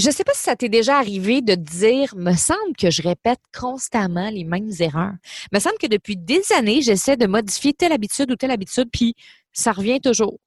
je 0.00 0.06
ne 0.08 0.12
sais 0.12 0.24
pas 0.24 0.32
si 0.34 0.42
ça 0.42 0.56
t'est 0.56 0.68
déjà 0.68 0.96
arrivé 0.96 1.42
de 1.42 1.54
dire, 1.54 2.14
me 2.16 2.34
semble 2.34 2.74
que 2.78 2.90
je 2.90 3.02
répète 3.02 3.40
constamment 3.56 4.30
les 4.30 4.44
mêmes 4.44 4.70
erreurs. 4.80 5.12
Me 5.52 5.58
semble 5.58 5.76
que 5.78 5.86
depuis 5.86 6.16
des 6.16 6.42
années, 6.56 6.80
j'essaie 6.80 7.16
de 7.16 7.26
modifier 7.26 7.72
telle 7.72 7.92
habitude 7.92 8.30
ou 8.30 8.36
telle 8.36 8.50
habitude, 8.50 8.88
puis 8.92 9.14
ça 9.52 9.72
revient 9.72 10.00
toujours. 10.00 10.38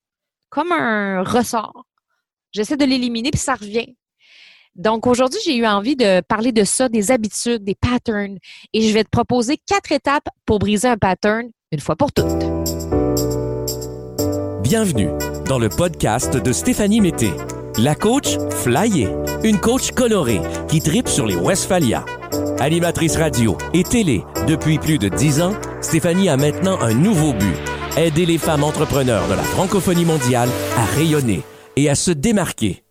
Comme 0.49 0.71
un 0.71 1.23
ressort. 1.23 1.85
J'essaie 2.51 2.77
de 2.77 2.85
l'éliminer, 2.85 3.31
puis 3.31 3.39
ça 3.39 3.55
revient. 3.55 3.95
Donc 4.75 5.05
aujourd'hui, 5.05 5.39
j'ai 5.45 5.55
eu 5.55 5.67
envie 5.67 5.95
de 5.95 6.21
parler 6.21 6.51
de 6.51 6.63
ça, 6.63 6.89
des 6.89 7.11
habitudes, 7.11 7.63
des 7.63 7.75
patterns, 7.75 8.37
et 8.73 8.81
je 8.87 8.93
vais 8.93 9.03
te 9.03 9.09
proposer 9.09 9.57
quatre 9.67 9.91
étapes 9.91 10.27
pour 10.45 10.57
briser 10.59 10.87
un 10.87 10.97
pattern 10.97 11.49
une 11.71 11.79
fois 11.79 11.95
pour 11.95 12.11
toutes. 12.11 12.25
Bienvenue 14.63 15.09
dans 15.47 15.59
le 15.59 15.69
podcast 15.69 16.37
de 16.37 16.51
Stéphanie 16.51 17.01
Mété, 17.01 17.29
la 17.77 17.95
coach 17.95 18.37
flyée, 18.49 19.09
une 19.43 19.59
coach 19.59 19.91
colorée 19.91 20.41
qui 20.67 20.81
tripe 20.81 21.07
sur 21.07 21.25
les 21.25 21.35
Westphalia. 21.35 22.05
Animatrice 22.59 23.17
radio 23.17 23.57
et 23.73 23.83
télé 23.83 24.23
depuis 24.47 24.77
plus 24.77 24.97
de 24.97 25.09
dix 25.09 25.41
ans, 25.41 25.53
Stéphanie 25.81 26.29
a 26.29 26.37
maintenant 26.37 26.79
un 26.81 26.93
nouveau 26.93 27.33
but 27.33 27.55
aider 27.97 28.25
les 28.25 28.37
femmes 28.37 28.63
entrepreneurs 28.63 29.27
de 29.27 29.33
la 29.33 29.43
francophonie 29.43 30.05
mondiale 30.05 30.49
à 30.77 30.85
rayonner 30.95 31.41
et 31.75 31.89
à 31.89 31.95
se 31.95 32.11
démarquer. 32.11 32.82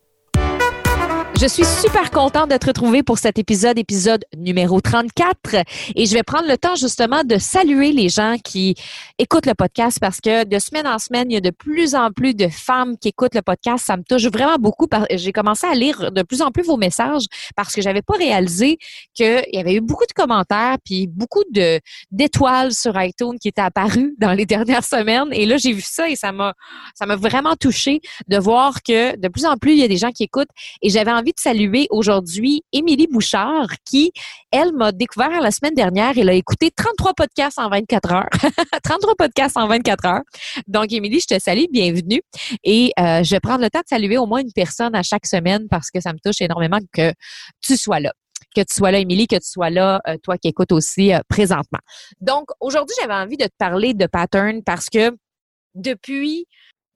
Je 1.42 1.48
suis 1.48 1.64
super 1.64 2.12
contente 2.12 2.52
de 2.52 2.56
te 2.56 2.66
retrouver 2.66 3.02
pour 3.02 3.18
cet 3.18 3.36
épisode, 3.36 3.76
épisode 3.76 4.24
numéro 4.36 4.80
34. 4.80 5.56
Et 5.96 6.06
je 6.06 6.14
vais 6.14 6.22
prendre 6.22 6.46
le 6.46 6.56
temps 6.56 6.76
justement 6.76 7.24
de 7.24 7.36
saluer 7.36 7.90
les 7.90 8.08
gens 8.08 8.36
qui 8.44 8.76
écoutent 9.18 9.46
le 9.46 9.54
podcast 9.54 9.98
parce 10.00 10.20
que 10.20 10.44
de 10.44 10.58
semaine 10.60 10.86
en 10.86 11.00
semaine, 11.00 11.32
il 11.32 11.34
y 11.34 11.36
a 11.38 11.40
de 11.40 11.50
plus 11.50 11.96
en 11.96 12.12
plus 12.12 12.36
de 12.36 12.46
femmes 12.46 12.96
qui 12.96 13.08
écoutent 13.08 13.34
le 13.34 13.42
podcast. 13.42 13.84
Ça 13.84 13.96
me 13.96 14.04
touche 14.04 14.26
vraiment 14.26 14.54
beaucoup. 14.56 14.86
J'ai 15.10 15.32
commencé 15.32 15.66
à 15.66 15.74
lire 15.74 16.12
de 16.12 16.22
plus 16.22 16.42
en 16.42 16.52
plus 16.52 16.62
vos 16.62 16.76
messages 16.76 17.24
parce 17.56 17.74
que 17.74 17.82
j'avais 17.82 18.02
pas 18.02 18.14
réalisé 18.14 18.78
qu'il 19.12 19.42
y 19.52 19.58
avait 19.58 19.74
eu 19.74 19.80
beaucoup 19.80 20.06
de 20.06 20.12
commentaires 20.12 20.76
puis 20.84 21.08
beaucoup 21.08 21.42
d'étoiles 22.12 22.72
sur 22.72 22.92
iTunes 23.02 23.36
qui 23.40 23.48
étaient 23.48 23.62
apparues 23.62 24.14
dans 24.20 24.32
les 24.32 24.46
dernières 24.46 24.84
semaines. 24.84 25.32
Et 25.32 25.44
là, 25.46 25.56
j'ai 25.56 25.72
vu 25.72 25.82
ça 25.82 26.08
et 26.08 26.14
ça 26.14 26.30
m'a 26.30 26.54
ça 26.94 27.04
m'a 27.04 27.16
vraiment 27.16 27.56
touché 27.56 28.00
de 28.28 28.38
voir 28.38 28.80
que 28.84 29.16
de 29.16 29.26
plus 29.26 29.44
en 29.44 29.56
plus, 29.56 29.72
il 29.72 29.78
y 29.78 29.84
a 29.84 29.88
des 29.88 29.96
gens 29.96 30.12
qui 30.12 30.22
écoutent 30.22 30.50
et 30.82 30.88
j'avais 30.88 31.10
envie 31.10 31.31
de 31.32 31.40
saluer 31.40 31.86
aujourd'hui 31.90 32.62
Émilie 32.72 33.06
Bouchard 33.06 33.68
qui, 33.84 34.12
elle, 34.50 34.72
m'a 34.72 34.92
découvert 34.92 35.40
la 35.40 35.50
semaine 35.50 35.74
dernière. 35.74 36.12
Elle 36.16 36.28
a 36.28 36.34
écouté 36.34 36.70
33 36.70 37.14
podcasts 37.14 37.58
en 37.58 37.68
24 37.68 38.12
heures. 38.12 38.28
33 38.84 39.14
podcasts 39.16 39.56
en 39.56 39.66
24 39.66 40.06
heures. 40.06 40.22
Donc, 40.66 40.92
Émilie, 40.92 41.20
je 41.20 41.34
te 41.34 41.40
salue, 41.40 41.64
bienvenue. 41.70 42.22
Et 42.64 42.92
euh, 42.98 43.22
je 43.22 43.30
vais 43.30 43.40
prendre 43.40 43.62
le 43.62 43.70
temps 43.70 43.80
de 43.80 43.88
saluer 43.88 44.18
au 44.18 44.26
moins 44.26 44.40
une 44.40 44.52
personne 44.52 44.94
à 44.94 45.02
chaque 45.02 45.26
semaine 45.26 45.66
parce 45.68 45.90
que 45.90 46.00
ça 46.00 46.12
me 46.12 46.18
touche 46.24 46.40
énormément 46.40 46.78
que 46.92 47.12
tu 47.60 47.76
sois 47.76 48.00
là 48.00 48.12
que 48.54 48.60
tu 48.60 48.74
sois 48.74 48.90
là, 48.90 48.98
Émilie, 48.98 49.26
que 49.26 49.36
tu 49.36 49.48
sois 49.48 49.70
là, 49.70 50.00
euh, 50.06 50.16
toi 50.22 50.36
qui 50.36 50.48
écoutes 50.48 50.72
aussi 50.72 51.14
euh, 51.14 51.20
présentement. 51.28 51.78
Donc, 52.20 52.48
aujourd'hui, 52.60 52.94
j'avais 53.00 53.14
envie 53.14 53.36
de 53.36 53.44
te 53.44 53.56
parler 53.58 53.94
de 53.94 54.06
pattern 54.06 54.62
parce 54.62 54.90
que 54.90 55.16
depuis 55.74 56.46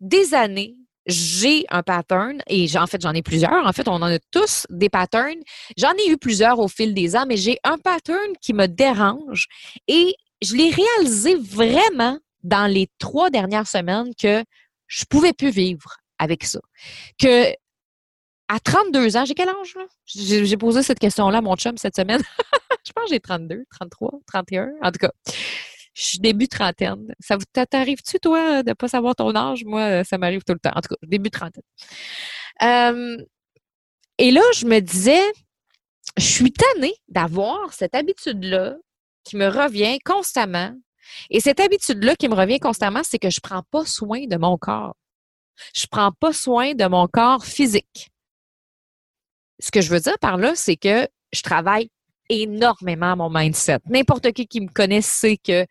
des 0.01 0.35
années, 0.35 0.77
j'ai 1.07 1.65
un 1.71 1.83
pattern 1.83 2.43
et 2.49 2.67
en 2.77 2.87
fait, 2.87 3.01
j'en 3.01 3.13
ai 3.13 3.23
plusieurs. 3.23 3.67
En 3.67 3.73
fait, 3.73 3.89
on 3.89 3.95
en 3.95 4.03
a 4.03 4.19
tous 4.31 4.67
des 4.71 4.89
patterns. 4.89 5.41
J'en 5.77 5.93
ai 5.93 6.11
eu 6.11 6.17
plusieurs 6.17 6.59
au 6.59 6.69
fil 6.69 6.95
des 6.95 7.17
ans, 7.17 7.27
mais 7.27 7.37
j'ai 7.37 7.59
un 7.65 7.79
pattern 7.79 8.33
qui 8.41 8.53
me 8.53 8.67
dérange 8.67 9.47
et 9.89 10.15
je 10.43 10.55
l'ai 10.55 10.71
réalisé 10.71 11.37
vraiment 11.37 12.19
dans 12.43 12.71
les 12.71 12.89
trois 12.99 13.31
dernières 13.31 13.67
semaines 13.67 14.15
que 14.21 14.45
je 14.87 15.05
pouvais 15.05 15.33
plus 15.33 15.51
vivre 15.51 15.97
avec 16.19 16.45
ça. 16.45 16.61
Que 17.19 17.53
à 18.49 18.61
32 18.61 19.17
ans, 19.17 19.25
j'ai 19.25 19.35
quel 19.35 19.49
âge? 19.49 19.77
J'ai 20.05 20.57
posé 20.57 20.83
cette 20.83 21.01
question-là 21.01 21.39
à 21.39 21.41
mon 21.41 21.57
chum 21.57 21.77
cette 21.77 21.97
semaine. 21.97 22.23
je 22.87 22.93
pense 22.93 23.05
que 23.05 23.11
j'ai 23.11 23.21
32, 23.21 23.65
33, 23.71 24.21
31. 24.27 24.69
En 24.83 24.93
tout 24.93 24.99
cas, 24.99 25.11
je 25.97 26.03
suis 26.03 26.19
début 26.19 26.47
trentaine. 26.47 27.15
Ça 27.21 27.39
t'arrive-tu, 27.71 28.21
toi, 28.21 28.63
de 28.63 28.75
pas 28.75 28.87
savoir 28.87 29.17
ton 29.17 29.35
âge? 29.35 29.65
Moi, 29.65 30.05
ça 30.05 30.19
m'arrive 30.19 30.43
tout 30.45 30.53
le 30.53 30.59
temps. 30.59 30.73
En 30.75 30.83
tout 30.83 30.91
cas, 30.91 30.97
début 31.03 31.31
trentaine. 31.31 31.63
Euh, 32.63 33.17
et 34.19 34.31
là, 34.31 34.43
je 34.55 34.67
me 34.67 34.81
disais, 34.81 35.25
je 36.19 36.25
suis 36.25 36.53
tannée 36.53 36.95
d'avoir 37.09 37.73
cette 37.73 37.95
habitude-là 37.95 38.77
qui 39.25 39.37
me 39.37 39.49
revient 39.49 39.99
constamment. 40.05 40.75
Et 41.31 41.41
cette 41.41 41.61
habitude-là 41.61 42.15
qui 42.17 42.29
me 42.29 42.35
revient 42.35 42.61
constamment, 42.61 43.03
c'est 43.03 43.19
que 43.19 43.31
je 43.31 43.41
prends 43.41 43.63
pas 43.71 43.87
soin 43.87 44.27
de 44.27 44.37
mon 44.37 44.59
corps. 44.59 44.97
Je 45.75 45.87
prends 45.87 46.13
pas 46.13 46.35
soin 46.35 46.75
de 46.75 46.85
mon 46.85 47.09
corps 47.09 47.47
physique. 47.47 48.11
Ce 49.61 49.71
que 49.71 49.81
je 49.81 49.89
veux 49.89 50.01
dire 50.01 50.19
par 50.19 50.37
là, 50.37 50.55
c'est 50.55 50.77
que 50.77 51.09
je 51.33 51.41
travaille 51.41 51.89
énormément 52.29 53.17
mon 53.17 53.31
mindset. 53.31 53.79
N'importe 53.89 54.33
qui 54.33 54.47
qui 54.47 54.61
me 54.61 54.69
connaît 54.69 55.03
sait 55.03 55.37
que 55.37 55.67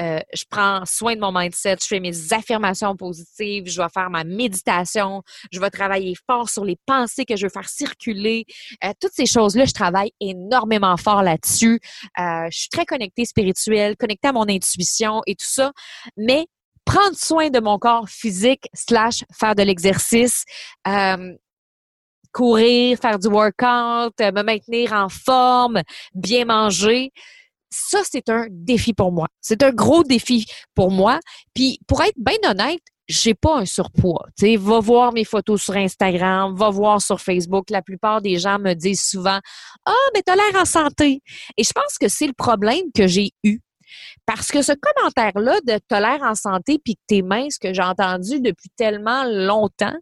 euh, 0.00 0.20
je 0.32 0.44
prends 0.48 0.84
soin 0.86 1.14
de 1.16 1.20
mon 1.20 1.32
mindset, 1.32 1.76
je 1.82 1.86
fais 1.86 2.00
mes 2.00 2.32
affirmations 2.32 2.96
positives, 2.96 3.64
je 3.66 3.80
vais 3.80 3.88
faire 3.92 4.10
ma 4.10 4.24
méditation, 4.24 5.22
je 5.50 5.60
vais 5.60 5.70
travailler 5.70 6.14
fort 6.26 6.48
sur 6.48 6.64
les 6.64 6.76
pensées 6.86 7.24
que 7.24 7.36
je 7.36 7.46
veux 7.46 7.50
faire 7.50 7.68
circuler. 7.68 8.44
Euh, 8.84 8.92
toutes 9.00 9.12
ces 9.12 9.26
choses-là, 9.26 9.64
je 9.64 9.72
travaille 9.72 10.12
énormément 10.20 10.96
fort 10.96 11.22
là-dessus. 11.22 11.80
Euh, 12.18 12.46
je 12.50 12.58
suis 12.58 12.68
très 12.68 12.86
connectée 12.86 13.24
spirituelle, 13.24 13.96
connectée 13.96 14.28
à 14.28 14.32
mon 14.32 14.48
intuition 14.48 15.22
et 15.26 15.34
tout 15.34 15.48
ça. 15.48 15.72
Mais 16.16 16.46
prendre 16.84 17.16
soin 17.16 17.50
de 17.50 17.60
mon 17.60 17.78
corps 17.78 18.08
physique 18.08 18.68
slash 18.72 19.24
faire 19.38 19.54
de 19.54 19.62
l'exercice, 19.62 20.44
courir, 22.32 22.98
faire 22.98 23.18
du 23.18 23.28
workout, 23.28 24.14
euh, 24.20 24.32
me 24.32 24.42
maintenir 24.42 24.92
en 24.92 25.08
forme, 25.08 25.82
bien 26.14 26.44
manger. 26.44 27.10
Ça, 27.70 28.00
c'est 28.10 28.28
un 28.30 28.46
défi 28.50 28.94
pour 28.94 29.12
moi. 29.12 29.26
C'est 29.40 29.62
un 29.62 29.72
gros 29.72 30.02
défi 30.02 30.46
pour 30.74 30.90
moi. 30.90 31.20
Puis, 31.54 31.78
pour 31.86 32.02
être 32.02 32.16
bien 32.16 32.38
honnête, 32.50 32.80
j'ai 33.08 33.34
pas 33.34 33.58
un 33.58 33.64
surpoids. 33.64 34.26
Tu 34.38 34.56
va 34.56 34.80
voir 34.80 35.12
mes 35.12 35.24
photos 35.24 35.62
sur 35.62 35.76
Instagram, 35.76 36.54
va 36.54 36.70
voir 36.70 37.00
sur 37.00 37.20
Facebook. 37.20 37.70
La 37.70 37.82
plupart 37.82 38.20
des 38.20 38.38
gens 38.38 38.58
me 38.58 38.74
disent 38.74 39.02
souvent, 39.02 39.40
ah, 39.86 39.92
mais 40.14 40.22
t'as 40.22 40.36
l'air 40.36 40.60
en 40.60 40.64
santé. 40.64 41.22
Et 41.56 41.64
je 41.64 41.72
pense 41.72 41.96
que 41.98 42.08
c'est 42.08 42.26
le 42.26 42.34
problème 42.34 42.84
que 42.94 43.06
j'ai 43.06 43.30
eu. 43.44 43.60
Parce 44.28 44.50
que 44.50 44.60
ce 44.60 44.72
commentaire-là 44.72 45.58
de 45.62 45.80
t'as 45.88 46.00
l'air 46.00 46.22
en 46.22 46.34
santé 46.34 46.78
puis 46.84 46.96
que 46.96 47.00
t'es 47.06 47.22
mince 47.22 47.56
que 47.56 47.72
j'ai 47.72 47.82
entendu 47.82 48.42
depuis 48.42 48.68
tellement 48.76 49.24
longtemps, 49.24 49.96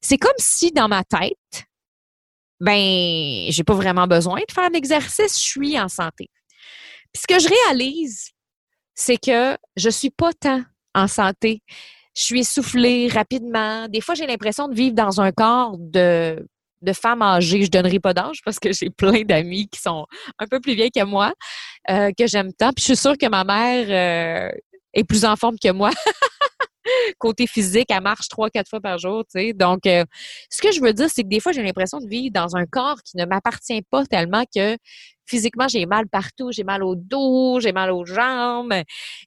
c'est 0.00 0.18
comme 0.18 0.36
si 0.38 0.70
dans 0.70 0.86
ma 0.86 1.02
tête, 1.02 1.64
ben, 2.60 3.46
j'ai 3.48 3.64
pas 3.64 3.74
vraiment 3.74 4.06
besoin 4.06 4.38
de 4.38 4.52
faire 4.52 4.70
l'exercice, 4.70 5.36
je 5.36 5.44
suis 5.44 5.80
en 5.80 5.88
santé. 5.88 6.30
Puis 7.12 7.22
ce 7.22 7.26
que 7.26 7.40
je 7.40 7.48
réalise, 7.48 8.30
c'est 8.94 9.16
que 9.18 9.58
je 9.74 9.90
suis 9.90 10.10
pas 10.10 10.32
tant 10.32 10.62
en 10.94 11.08
santé. 11.08 11.60
Je 12.14 12.22
suis 12.22 12.40
essoufflée 12.40 13.08
rapidement. 13.08 13.88
Des 13.88 14.00
fois, 14.00 14.14
j'ai 14.14 14.28
l'impression 14.28 14.68
de 14.68 14.76
vivre 14.76 14.94
dans 14.94 15.20
un 15.20 15.32
corps 15.32 15.76
de, 15.76 16.46
de 16.86 16.92
femme 16.92 17.22
âgée. 17.22 17.64
Je 17.64 17.70
donnerai 17.70 18.00
pas 18.00 18.14
d'âge 18.14 18.38
parce 18.44 18.58
que 18.58 18.72
j'ai 18.72 18.90
plein 18.90 19.22
d'amis 19.22 19.68
qui 19.68 19.80
sont 19.80 20.06
un 20.38 20.46
peu 20.46 20.60
plus 20.60 20.74
vieilles 20.74 20.90
que 20.90 21.04
moi, 21.04 21.34
euh, 21.90 22.10
que 22.16 22.26
j'aime 22.26 22.52
tant. 22.52 22.72
Puis 22.72 22.82
je 22.82 22.86
suis 22.86 22.96
sûre 22.96 23.18
que 23.18 23.28
ma 23.28 23.44
mère 23.44 23.86
euh, 23.90 24.56
est 24.94 25.04
plus 25.04 25.24
en 25.24 25.36
forme 25.36 25.56
que 25.62 25.72
moi. 25.72 25.90
côté 27.18 27.46
physique, 27.46 27.86
elle 27.90 28.02
marche 28.02 28.28
trois, 28.28 28.50
quatre 28.50 28.68
fois 28.68 28.80
par 28.80 28.98
jour, 28.98 29.24
tu. 29.34 29.52
Donc, 29.54 29.86
euh, 29.86 30.04
ce 30.50 30.62
que 30.62 30.72
je 30.72 30.80
veux 30.80 30.92
dire, 30.92 31.08
c'est 31.10 31.22
que 31.22 31.28
des 31.28 31.40
fois, 31.40 31.52
j'ai 31.52 31.62
l'impression 31.62 31.98
de 31.98 32.08
vivre 32.08 32.32
dans 32.32 32.56
un 32.56 32.64
corps 32.66 33.02
qui 33.02 33.16
ne 33.16 33.24
m'appartient 33.24 33.82
pas 33.90 34.04
tellement 34.06 34.44
que 34.54 34.76
physiquement, 35.26 35.68
j'ai 35.68 35.86
mal 35.86 36.08
partout. 36.08 36.52
J'ai 36.52 36.64
mal 36.64 36.82
au 36.82 36.94
dos, 36.94 37.60
j'ai 37.60 37.72
mal 37.72 37.90
aux 37.90 38.04
jambes. 38.04 38.74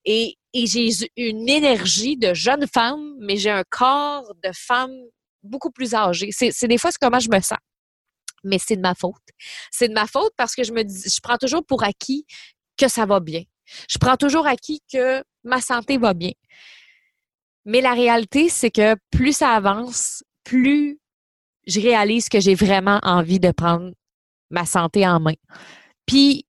Et 0.06 0.38
j'ai 0.53 0.90
une 1.18 1.50
énergie 1.50 2.18
de 2.18 2.34
jeune 2.34 2.66
femme, 2.68 3.16
mais 3.19 3.36
j'ai 3.36 3.52
un 3.52 3.64
corps 3.69 4.34
de 4.44 4.52
femme 4.53 4.94
beaucoup 5.44 5.72
plus 5.72 5.94
âgée. 5.94 6.29
C'est 6.31 6.67
des 6.67 6.77
fois, 6.77 6.91
comment 7.00 7.19
je 7.19 7.29
me 7.29 7.39
sens. 7.39 7.57
Mais 8.44 8.57
c'est 8.57 8.75
de 8.75 8.81
ma 8.81 8.95
faute. 8.95 9.16
C'est 9.71 9.89
de 9.89 9.94
ma 9.94 10.07
faute 10.07 10.33
parce 10.38 10.56
que 10.56 10.63
je 10.63 10.71
me 10.71 10.83
dis, 10.83 11.09
je 11.09 11.19
prends 11.21 11.38
toujours 11.38 11.65
pour 11.65 11.83
acquis 11.83 12.25
que 12.77 12.88
ça 12.88 13.06
va 13.06 13.19
bien. 13.19 13.44
Je 13.89 13.97
prends 13.97 14.18
toujours 14.18 14.47
acquis 14.47 14.81
que 14.91 15.24
ma 15.44 15.62
santé 15.62 15.97
va 15.97 16.13
bien. 16.13 16.31
Mais 17.65 17.81
la 17.81 17.94
réalité, 17.94 18.50
c'est 18.50 18.71
que 18.71 18.95
plus 19.12 19.33
ça 19.33 19.51
avance, 19.51 20.24
plus 20.44 21.00
je 21.68 21.80
réalise 21.80 22.30
que 22.30 22.39
j'ai 22.39 22.56
vraiment 22.56 23.00
envie 23.03 23.39
de 23.39 23.51
prendre 23.51 23.92
ma 24.50 24.65
santé 24.65 25.07
en 25.07 25.19
main. 25.19 25.35
Puis, 26.06 26.45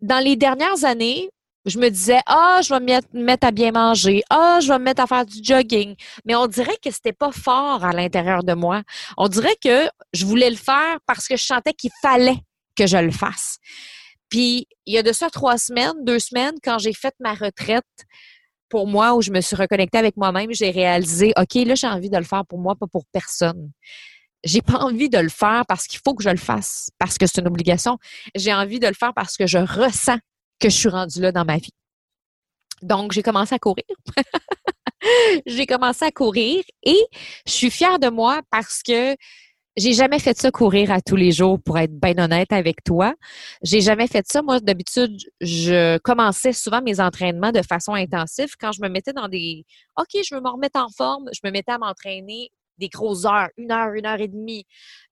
dans 0.00 0.18
les 0.18 0.34
dernières 0.34 0.84
années, 0.84 1.30
je 1.66 1.78
me 1.78 1.88
disais, 1.88 2.20
ah, 2.26 2.60
je 2.62 2.72
vais 2.72 2.80
me 2.80 3.24
mettre 3.24 3.46
à 3.46 3.50
bien 3.50 3.72
manger, 3.72 4.22
ah, 4.30 4.60
je 4.62 4.68
vais 4.68 4.78
me 4.78 4.84
mettre 4.84 5.02
à 5.02 5.06
faire 5.06 5.26
du 5.26 5.38
jogging. 5.42 5.96
Mais 6.24 6.36
on 6.36 6.46
dirait 6.46 6.78
que 6.82 6.90
c'était 6.90 7.12
pas 7.12 7.32
fort 7.32 7.84
à 7.84 7.92
l'intérieur 7.92 8.44
de 8.44 8.54
moi. 8.54 8.82
On 9.18 9.28
dirait 9.28 9.56
que 9.62 9.88
je 10.12 10.24
voulais 10.24 10.48
le 10.48 10.56
faire 10.56 10.98
parce 11.06 11.26
que 11.26 11.36
je 11.36 11.44
sentais 11.44 11.72
qu'il 11.72 11.90
fallait 12.00 12.38
que 12.76 12.86
je 12.86 12.96
le 12.96 13.10
fasse. 13.10 13.58
Puis, 14.28 14.66
il 14.86 14.94
y 14.94 14.98
a 14.98 15.02
de 15.02 15.12
ça 15.12 15.28
trois 15.28 15.58
semaines, 15.58 16.04
deux 16.04 16.18
semaines, 16.20 16.54
quand 16.62 16.78
j'ai 16.78 16.92
fait 16.92 17.14
ma 17.20 17.34
retraite, 17.34 17.84
pour 18.68 18.86
moi, 18.86 19.14
où 19.14 19.22
je 19.22 19.30
me 19.30 19.40
suis 19.40 19.56
reconnectée 19.56 19.98
avec 19.98 20.16
moi-même, 20.16 20.52
j'ai 20.52 20.70
réalisé, 20.70 21.32
OK, 21.36 21.54
là, 21.54 21.74
j'ai 21.74 21.86
envie 21.86 22.10
de 22.10 22.16
le 22.16 22.24
faire 22.24 22.44
pour 22.46 22.58
moi, 22.58 22.74
pas 22.74 22.86
pour 22.86 23.04
personne. 23.12 23.70
j'ai 24.44 24.62
pas 24.62 24.78
envie 24.78 25.08
de 25.08 25.18
le 25.18 25.28
faire 25.28 25.64
parce 25.66 25.86
qu'il 25.86 26.00
faut 26.04 26.14
que 26.14 26.22
je 26.22 26.30
le 26.30 26.36
fasse, 26.36 26.90
parce 26.98 27.18
que 27.18 27.26
c'est 27.26 27.40
une 27.40 27.48
obligation. 27.48 27.98
J'ai 28.36 28.52
envie 28.54 28.78
de 28.78 28.86
le 28.86 28.94
faire 28.94 29.12
parce 29.14 29.36
que 29.36 29.46
je 29.46 29.58
ressens 29.58 30.18
que 30.60 30.68
je 30.68 30.76
suis 30.76 30.88
rendue 30.88 31.20
là 31.20 31.32
dans 31.32 31.44
ma 31.44 31.58
vie. 31.58 31.72
Donc, 32.82 33.12
j'ai 33.12 33.22
commencé 33.22 33.54
à 33.54 33.58
courir. 33.58 33.84
j'ai 35.46 35.66
commencé 35.66 36.04
à 36.04 36.10
courir 36.10 36.62
et 36.82 36.98
je 37.46 37.52
suis 37.52 37.70
fière 37.70 37.98
de 37.98 38.08
moi 38.08 38.40
parce 38.50 38.82
que 38.82 39.16
j'ai 39.76 39.92
jamais 39.92 40.18
fait 40.18 40.36
ça 40.38 40.50
courir 40.50 40.90
à 40.90 41.02
tous 41.02 41.16
les 41.16 41.32
jours 41.32 41.60
pour 41.62 41.78
être 41.78 41.92
bien 41.92 42.16
honnête 42.18 42.50
avec 42.50 42.82
toi. 42.82 43.14
J'ai 43.62 43.82
jamais 43.82 44.06
fait 44.06 44.26
ça. 44.26 44.40
Moi, 44.40 44.58
d'habitude, 44.60 45.18
je 45.40 45.98
commençais 45.98 46.54
souvent 46.54 46.80
mes 46.80 46.98
entraînements 46.98 47.52
de 47.52 47.60
façon 47.62 47.92
intensive 47.92 48.54
quand 48.58 48.72
je 48.72 48.80
me 48.80 48.88
mettais 48.88 49.12
dans 49.12 49.28
des 49.28 49.64
OK, 49.98 50.22
je 50.26 50.34
veux 50.34 50.40
me 50.40 50.48
remettre 50.48 50.80
en 50.80 50.88
forme, 50.88 51.28
je 51.32 51.40
me 51.44 51.50
mettais 51.50 51.72
à 51.72 51.78
m'entraîner 51.78 52.50
des 52.78 52.88
grosses 52.88 53.24
heures, 53.24 53.48
une 53.56 53.72
heure, 53.72 53.92
une 53.94 54.06
heure 54.06 54.20
et 54.20 54.28
demie, 54.28 54.64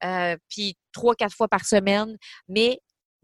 euh, 0.05 0.37
puis 0.49 0.77
trois, 0.93 1.15
quatre 1.15 1.35
fois 1.35 1.49
par 1.49 1.65
semaine. 1.65 2.17
Mais 2.49 2.79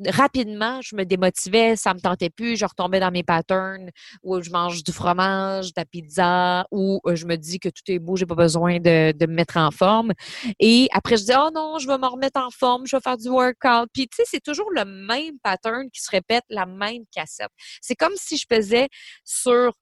rapidement, 0.08 0.80
je 0.82 0.96
me 0.96 1.04
démotivais, 1.04 1.76
ça 1.76 1.94
me 1.94 2.00
tentait 2.00 2.30
plus, 2.30 2.56
je 2.56 2.64
retombais 2.64 3.00
dans 3.00 3.10
mes 3.10 3.22
patterns 3.22 3.90
où 4.22 4.40
je 4.40 4.50
mange 4.50 4.82
du 4.82 4.92
fromage, 4.92 5.68
de 5.68 5.72
la 5.76 5.84
pizza, 5.84 6.66
où 6.70 7.00
euh, 7.06 7.16
je 7.16 7.26
me 7.26 7.36
dis 7.36 7.58
que 7.58 7.68
tout 7.68 7.82
est 7.88 7.98
beau, 7.98 8.16
j'ai 8.16 8.26
pas 8.26 8.34
besoin 8.34 8.78
de, 8.78 9.12
de, 9.12 9.26
me 9.26 9.34
mettre 9.34 9.56
en 9.56 9.70
forme. 9.70 10.12
Et 10.58 10.88
après, 10.92 11.16
je 11.16 11.24
dis, 11.24 11.32
oh 11.36 11.50
non, 11.54 11.78
je 11.78 11.86
vais 11.86 11.98
me 11.98 12.06
remettre 12.06 12.40
en 12.40 12.50
forme, 12.50 12.86
je 12.86 12.96
vais 12.96 13.00
faire 13.00 13.18
du 13.18 13.28
workout. 13.28 13.88
Puis, 13.92 14.08
tu 14.08 14.16
sais, 14.16 14.24
c'est 14.26 14.42
toujours 14.42 14.70
le 14.70 14.84
même 14.84 15.38
pattern 15.42 15.90
qui 15.90 16.00
se 16.00 16.10
répète, 16.10 16.44
la 16.48 16.66
même 16.66 17.04
cassette. 17.12 17.50
C'est 17.80 17.96
comme 17.96 18.14
si 18.16 18.36
je 18.36 18.46
faisais 18.50 18.88
sur 19.24 19.72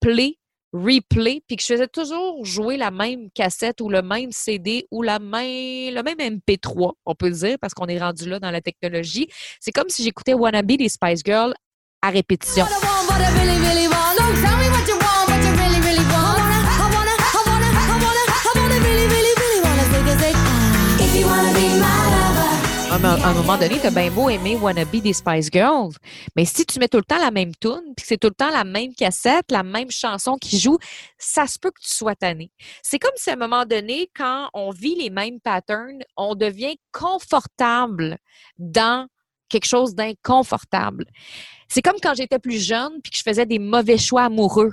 play 0.00 0.38
replay, 0.72 1.42
puis 1.46 1.56
que 1.56 1.62
je 1.62 1.68
faisais 1.68 1.88
toujours 1.88 2.44
jouer 2.44 2.76
la 2.76 2.90
même 2.90 3.30
cassette 3.34 3.80
ou 3.80 3.88
le 3.88 4.02
même 4.02 4.30
CD 4.30 4.86
ou 4.90 5.02
la 5.02 5.18
même, 5.18 5.94
le 5.94 6.02
même 6.02 6.18
MP3, 6.18 6.92
on 7.04 7.14
peut 7.14 7.30
dire, 7.30 7.56
parce 7.60 7.74
qu'on 7.74 7.86
est 7.86 7.98
rendu 7.98 8.28
là 8.28 8.38
dans 8.38 8.50
la 8.50 8.60
technologie. 8.60 9.28
C'est 9.60 9.72
comme 9.72 9.88
si 9.88 10.02
j'écoutais 10.02 10.34
Wannabe 10.34 10.72
des 10.72 10.88
Spice 10.88 11.22
Girls 11.24 11.54
à 12.02 12.10
répétition. 12.10 12.66
À 23.04 23.28
un 23.28 23.34
moment 23.34 23.56
donné, 23.56 23.78
t'as 23.80 23.90
bien 23.90 24.10
beau 24.10 24.28
aimer 24.28 24.56
Wannabe 24.56 24.96
des 24.96 25.12
Spice 25.14 25.48
Girls, 25.50 25.94
mais 26.36 26.44
si 26.44 26.66
tu 26.66 26.78
mets 26.78 26.88
tout 26.88 26.98
le 26.98 27.04
temps 27.04 27.18
la 27.18 27.30
même 27.30 27.54
tune, 27.54 27.94
puis 27.96 28.04
c'est 28.06 28.18
tout 28.18 28.28
le 28.28 28.34
temps 28.34 28.50
la 28.50 28.64
même 28.64 28.94
cassette, 28.94 29.50
la 29.50 29.62
même 29.62 29.90
chanson 29.90 30.36
qui 30.36 30.58
joue, 30.58 30.76
ça 31.16 31.46
se 31.46 31.58
peut 31.58 31.70
que 31.70 31.80
tu 31.80 31.94
sois 31.94 32.14
tanné. 32.14 32.52
C'est 32.82 32.98
comme 32.98 33.12
si 33.16 33.30
à 33.30 33.34
un 33.34 33.36
moment 33.36 33.64
donné, 33.64 34.10
quand 34.14 34.50
on 34.52 34.70
vit 34.70 34.96
les 34.96 35.08
mêmes 35.08 35.40
patterns, 35.40 36.00
on 36.16 36.34
devient 36.34 36.76
confortable 36.92 38.18
dans 38.58 39.06
quelque 39.48 39.66
chose 39.66 39.94
d'inconfortable. 39.94 41.06
C'est 41.68 41.82
comme 41.82 42.00
quand 42.02 42.14
j'étais 42.14 42.38
plus 42.38 42.62
jeune 42.62 43.00
puis 43.02 43.12
que 43.12 43.16
je 43.16 43.22
faisais 43.22 43.46
des 43.46 43.58
mauvais 43.58 43.98
choix 43.98 44.24
amoureux. 44.24 44.72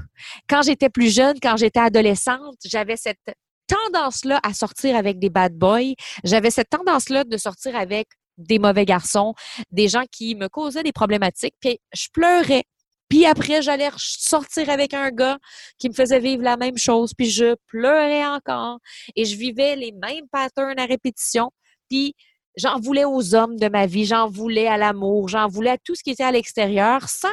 Quand 0.50 0.64
j'étais 0.64 0.90
plus 0.90 1.14
jeune, 1.14 1.40
quand 1.42 1.56
j'étais 1.56 1.80
adolescente, 1.80 2.58
j'avais 2.66 2.98
cette 2.98 3.20
tendance-là 3.68 4.40
à 4.44 4.54
sortir 4.54 4.96
avec 4.96 5.20
des 5.20 5.30
bad 5.30 5.54
boys. 5.54 5.94
J'avais 6.24 6.52
cette 6.52 6.70
tendance-là 6.70 7.24
de 7.24 7.38
sortir 7.38 7.76
avec 7.76 8.08
des 8.38 8.60
mauvais 8.60 8.86
garçons, 8.86 9.34
des 9.72 9.88
gens 9.88 10.04
qui 10.12 10.36
me 10.36 10.48
causaient 10.48 10.84
des 10.84 10.92
problématiques. 10.92 11.56
Puis 11.60 11.80
je 11.94 12.08
pleurais. 12.14 12.64
Puis 13.10 13.26
après, 13.26 13.62
j'allais 13.62 13.90
sortir 13.98 14.70
avec 14.70 14.94
un 14.94 15.12
gars 15.12 15.38
qui 15.80 15.90
me 15.90 15.94
faisait 15.94 16.20
vivre 16.20 16.44
la 16.44 16.58
même 16.58 16.78
chose. 16.78 17.14
Puis 17.18 17.30
je 17.30 17.56
pleurais 17.68 18.26
encore. 18.26 18.80
Et 19.16 19.26
je 19.26 19.38
vivais 19.38 19.76
les 19.76 19.92
mêmes 19.94 20.28
patterns 20.32 20.80
à 20.80 20.86
répétition. 20.86 21.52
Puis 21.90 22.16
j'en 22.58 22.80
voulais 22.80 23.06
aux 23.06 23.36
hommes 23.36 23.58
de 23.58 23.70
ma 23.70 23.86
vie, 23.86 24.06
j'en 24.06 24.28
voulais 24.28 24.68
à 24.68 24.78
l'amour, 24.78 25.30
j'en 25.30 25.48
voulais 25.48 25.72
à 25.72 25.78
tout 25.78 25.96
ce 25.96 26.04
qui 26.04 26.12
était 26.12 26.24
à 26.24 26.32
l'extérieur 26.32 27.08
sans 27.08 27.30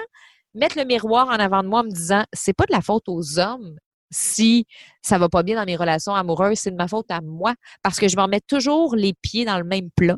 mettre 0.55 0.79
le 0.79 0.85
miroir 0.85 1.29
en 1.29 1.33
avant 1.33 1.63
de 1.63 1.69
moi 1.69 1.81
en 1.81 1.85
me 1.85 1.91
disant 1.91 2.23
c'est 2.33 2.53
pas 2.53 2.67
de 2.67 2.73
la 2.73 2.81
faute 2.81 3.09
aux 3.09 3.39
hommes 3.39 3.77
si 4.15 4.67
ça 5.03 5.19
va 5.19 5.29
pas 5.29 5.43
bien 5.43 5.57
dans 5.57 5.67
mes 5.67 5.77
relations 5.77 6.15
amoureuses, 6.15 6.59
c'est 6.59 6.71
de 6.71 6.77
ma 6.77 6.89
faute 6.89 7.11
à 7.11 7.21
moi 7.21 7.55
parce 7.83 7.99
que 7.99 8.09
je 8.09 8.17
m'en 8.17 8.29
mets 8.29 8.41
toujours 8.41 8.95
les 8.95 9.13
pieds 9.13 9.45
dans 9.45 9.59
le 9.59 9.65
même 9.65 9.91
plat. 9.95 10.17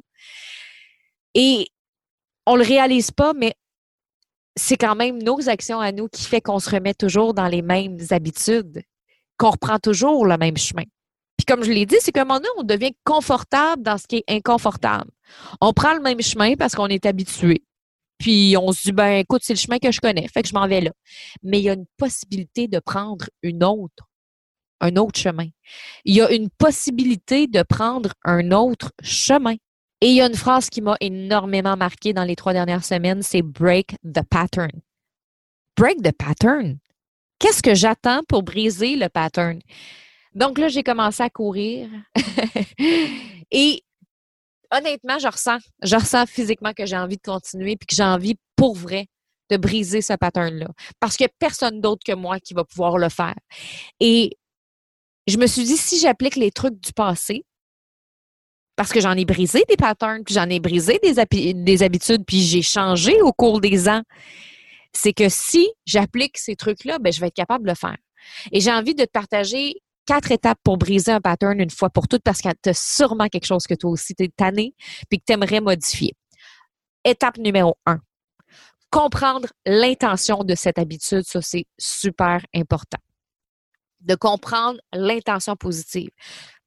Et 1.35 1.69
on 2.47 2.57
le 2.57 2.63
réalise 2.63 3.11
pas, 3.11 3.33
mais 3.35 3.55
c'est 4.55 4.77
quand 4.77 4.95
même 4.95 5.23
nos 5.23 5.49
actions 5.49 5.81
à 5.81 5.93
nous 5.93 6.09
qui 6.09 6.25
fait 6.25 6.41
qu'on 6.41 6.59
se 6.59 6.71
remet 6.71 6.95
toujours 6.95 7.35
dans 7.35 7.49
les 7.49 7.63
mêmes 7.63 7.99
habitudes, 8.11 8.83
qu'on 9.37 9.51
reprend 9.51 9.79
toujours 9.79 10.27
le 10.27 10.37
même 10.37 10.57
chemin. 10.57 10.85
Puis 11.37 11.45
comme 11.47 11.63
je 11.63 11.73
l'ai 11.73 11.87
dit, 11.87 11.97
c'est 12.01 12.13
qu'à 12.13 12.23
un 12.23 12.25
moment 12.25 12.41
donné, 12.41 12.49
on 12.57 12.63
devient 12.63 12.93
confortable 13.05 13.83
dans 13.83 13.99
ce 13.99 14.07
qui 14.07 14.17
est 14.17 14.25
inconfortable. 14.29 15.11
On 15.61 15.73
prend 15.73 15.95
le 15.95 16.01
même 16.01 16.23
chemin 16.23 16.55
parce 16.55 16.75
qu'on 16.75 16.87
est 16.87 17.05
habitué. 17.05 17.63
Puis 18.19 18.57
on 18.61 18.73
se 18.73 18.83
dit, 18.85 18.93
ben 18.93 19.19
écoute, 19.19 19.43
c'est 19.45 19.55
le 19.55 19.59
chemin 19.59 19.79
que 19.79 19.91
je 19.91 20.01
connais, 20.01 20.27
fait 20.29 20.43
que 20.43 20.49
je 20.49 20.55
m'en 20.55 20.67
vais 20.67 20.81
là. 20.81 20.91
Mais 21.43 21.59
il 21.59 21.65
y 21.65 21.71
a 21.71 21.75
une 21.75 21.87
possibilité 21.97 22.69
de 22.69 22.79
prendre 22.79 23.27
une 23.43 23.63
autre, 23.63 24.09
un 24.81 24.97
autre 24.97 25.19
chemin. 25.19 25.49
Il 26.05 26.15
y 26.15 26.21
a 26.21 26.31
une 26.33 26.51
possibilité 26.51 27.47
de 27.47 27.63
prendre 27.63 28.13
un 28.25 28.53
autre 28.53 28.93
chemin. 29.03 29.57
Et 30.01 30.09
il 30.09 30.15
y 30.17 30.21
a 30.21 30.27
une 30.27 30.35
phrase 30.35 30.69
qui 30.69 30.83
m'a 30.83 30.97
énormément 31.01 31.77
marqué 31.77 32.13
dans 32.13 32.25
les 32.25 32.37
trois 32.37 32.53
dernières 32.53 32.85
semaines, 32.85 33.23
c'est 33.23 33.43
break 33.43 33.97
the 34.05 34.23
pattern. 34.29 34.71
Break 35.77 36.03
the 36.03 36.13
pattern? 36.13 36.79
Qu'est-ce 37.39 37.63
que 37.63 37.75
j'attends 37.75 38.23
pour 38.29 38.43
briser 38.43 38.97
le 38.97 39.09
pattern? 39.09 39.61
Donc 40.35 40.59
là, 40.59 40.69
j'ai 40.69 40.83
commencé 40.83 41.23
à 41.23 41.31
courir. 41.31 41.89
Et 43.51 43.83
honnêtement, 44.73 45.19
je 45.19 45.29
ressens, 45.29 45.59
je 45.83 45.97
ressens 45.97 46.27
physiquement 46.27 46.73
que 46.73 46.87
j'ai 46.87 46.97
envie 46.97 47.17
de 47.17 47.23
continuer 47.23 47.77
puis 47.77 47.87
que 47.87 47.97
j'ai 47.97 48.03
envie 48.03 48.37
pour 48.57 48.75
vrai 48.75 49.07
de 49.51 49.57
briser 49.57 50.03
ce 50.03 50.13
pattern-là. 50.15 50.69
Parce 51.01 51.17
qu'il 51.17 51.25
n'y 51.25 51.31
a 51.31 51.35
personne 51.39 51.81
d'autre 51.81 52.03
que 52.05 52.13
moi 52.13 52.41
qui 52.41 52.55
va 52.55 52.65
pouvoir 52.65 52.99
le 52.99 53.09
faire. 53.09 53.37
Et 54.01 54.37
je 55.27 55.37
me 55.39 55.47
suis 55.47 55.65
dit, 55.65 55.77
si 55.77 55.99
j'applique 55.99 56.37
les 56.37 56.51
trucs 56.51 56.81
du 56.81 56.93
passé, 56.93 57.45
parce 58.77 58.93
que 58.93 59.01
j'en 59.01 59.13
ai 59.13 59.25
brisé 59.25 59.65
des 59.69 59.77
patterns, 59.77 60.23
puis 60.25 60.35
j'en 60.35 60.49
ai 60.51 60.61
brisé 60.61 61.01
des, 61.03 61.55
des 61.55 61.83
habitudes, 61.83 62.25
puis 62.27 62.43
j'ai 62.43 62.63
changé 62.63 63.21
au 63.23 63.33
cours 63.33 63.61
des 63.61 63.89
ans, 63.89 64.03
c'est 64.93 65.13
que 65.13 65.29
si 65.29 65.69
j'applique 65.87 66.39
ces 66.39 66.57
trucs-là, 66.57 66.99
ben, 66.99 67.13
je 67.13 67.21
vais 67.21 67.29
être 67.29 67.35
capable 67.35 67.65
de 67.65 67.71
le 67.71 67.77
faire. 67.77 67.97
Et 68.53 68.61
j'ai 68.61 68.73
envie 68.73 68.95
de 68.95 69.05
te 69.05 69.11
partager 69.11 69.77
quatre 70.07 70.33
étapes 70.33 70.59
pour 70.63 70.79
briser 70.79 71.13
un 71.13 71.21
pattern 71.21 71.61
une 71.61 71.71
fois 71.71 71.91
pour 71.91 72.09
toutes 72.09 72.23
parce 72.23 72.41
que 72.41 72.49
tu 72.63 72.71
as 72.71 72.75
sûrement 72.75 73.29
quelque 73.29 73.47
chose 73.47 73.67
que 73.67 73.75
toi 73.75 73.91
aussi 73.91 74.15
t'es 74.15 74.31
tanné 74.35 74.75
puis 75.11 75.19
que 75.19 75.25
tu 75.27 75.33
aimerais 75.33 75.61
modifier. 75.61 76.15
Étape 77.05 77.39
numéro 77.39 77.77
un. 77.85 78.01
Comprendre 78.91 79.49
l'intention 79.67 80.45
de 80.45 80.55
cette 80.55 80.79
habitude, 80.79 81.25
ça 81.25 81.43
c'est 81.43 81.67
super 81.79 82.45
important. 82.55 82.99
De 84.01 84.15
comprendre 84.15 84.81
l'intention 84.93 85.57
positive. 85.57 86.11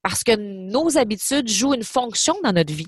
Parce 0.02 0.22
que 0.22 0.36
nos 0.36 0.96
habitudes 0.96 1.48
jouent 1.48 1.74
une 1.74 1.84
fonction 1.84 2.34
dans 2.44 2.52
notre 2.52 2.72
vie. 2.72 2.86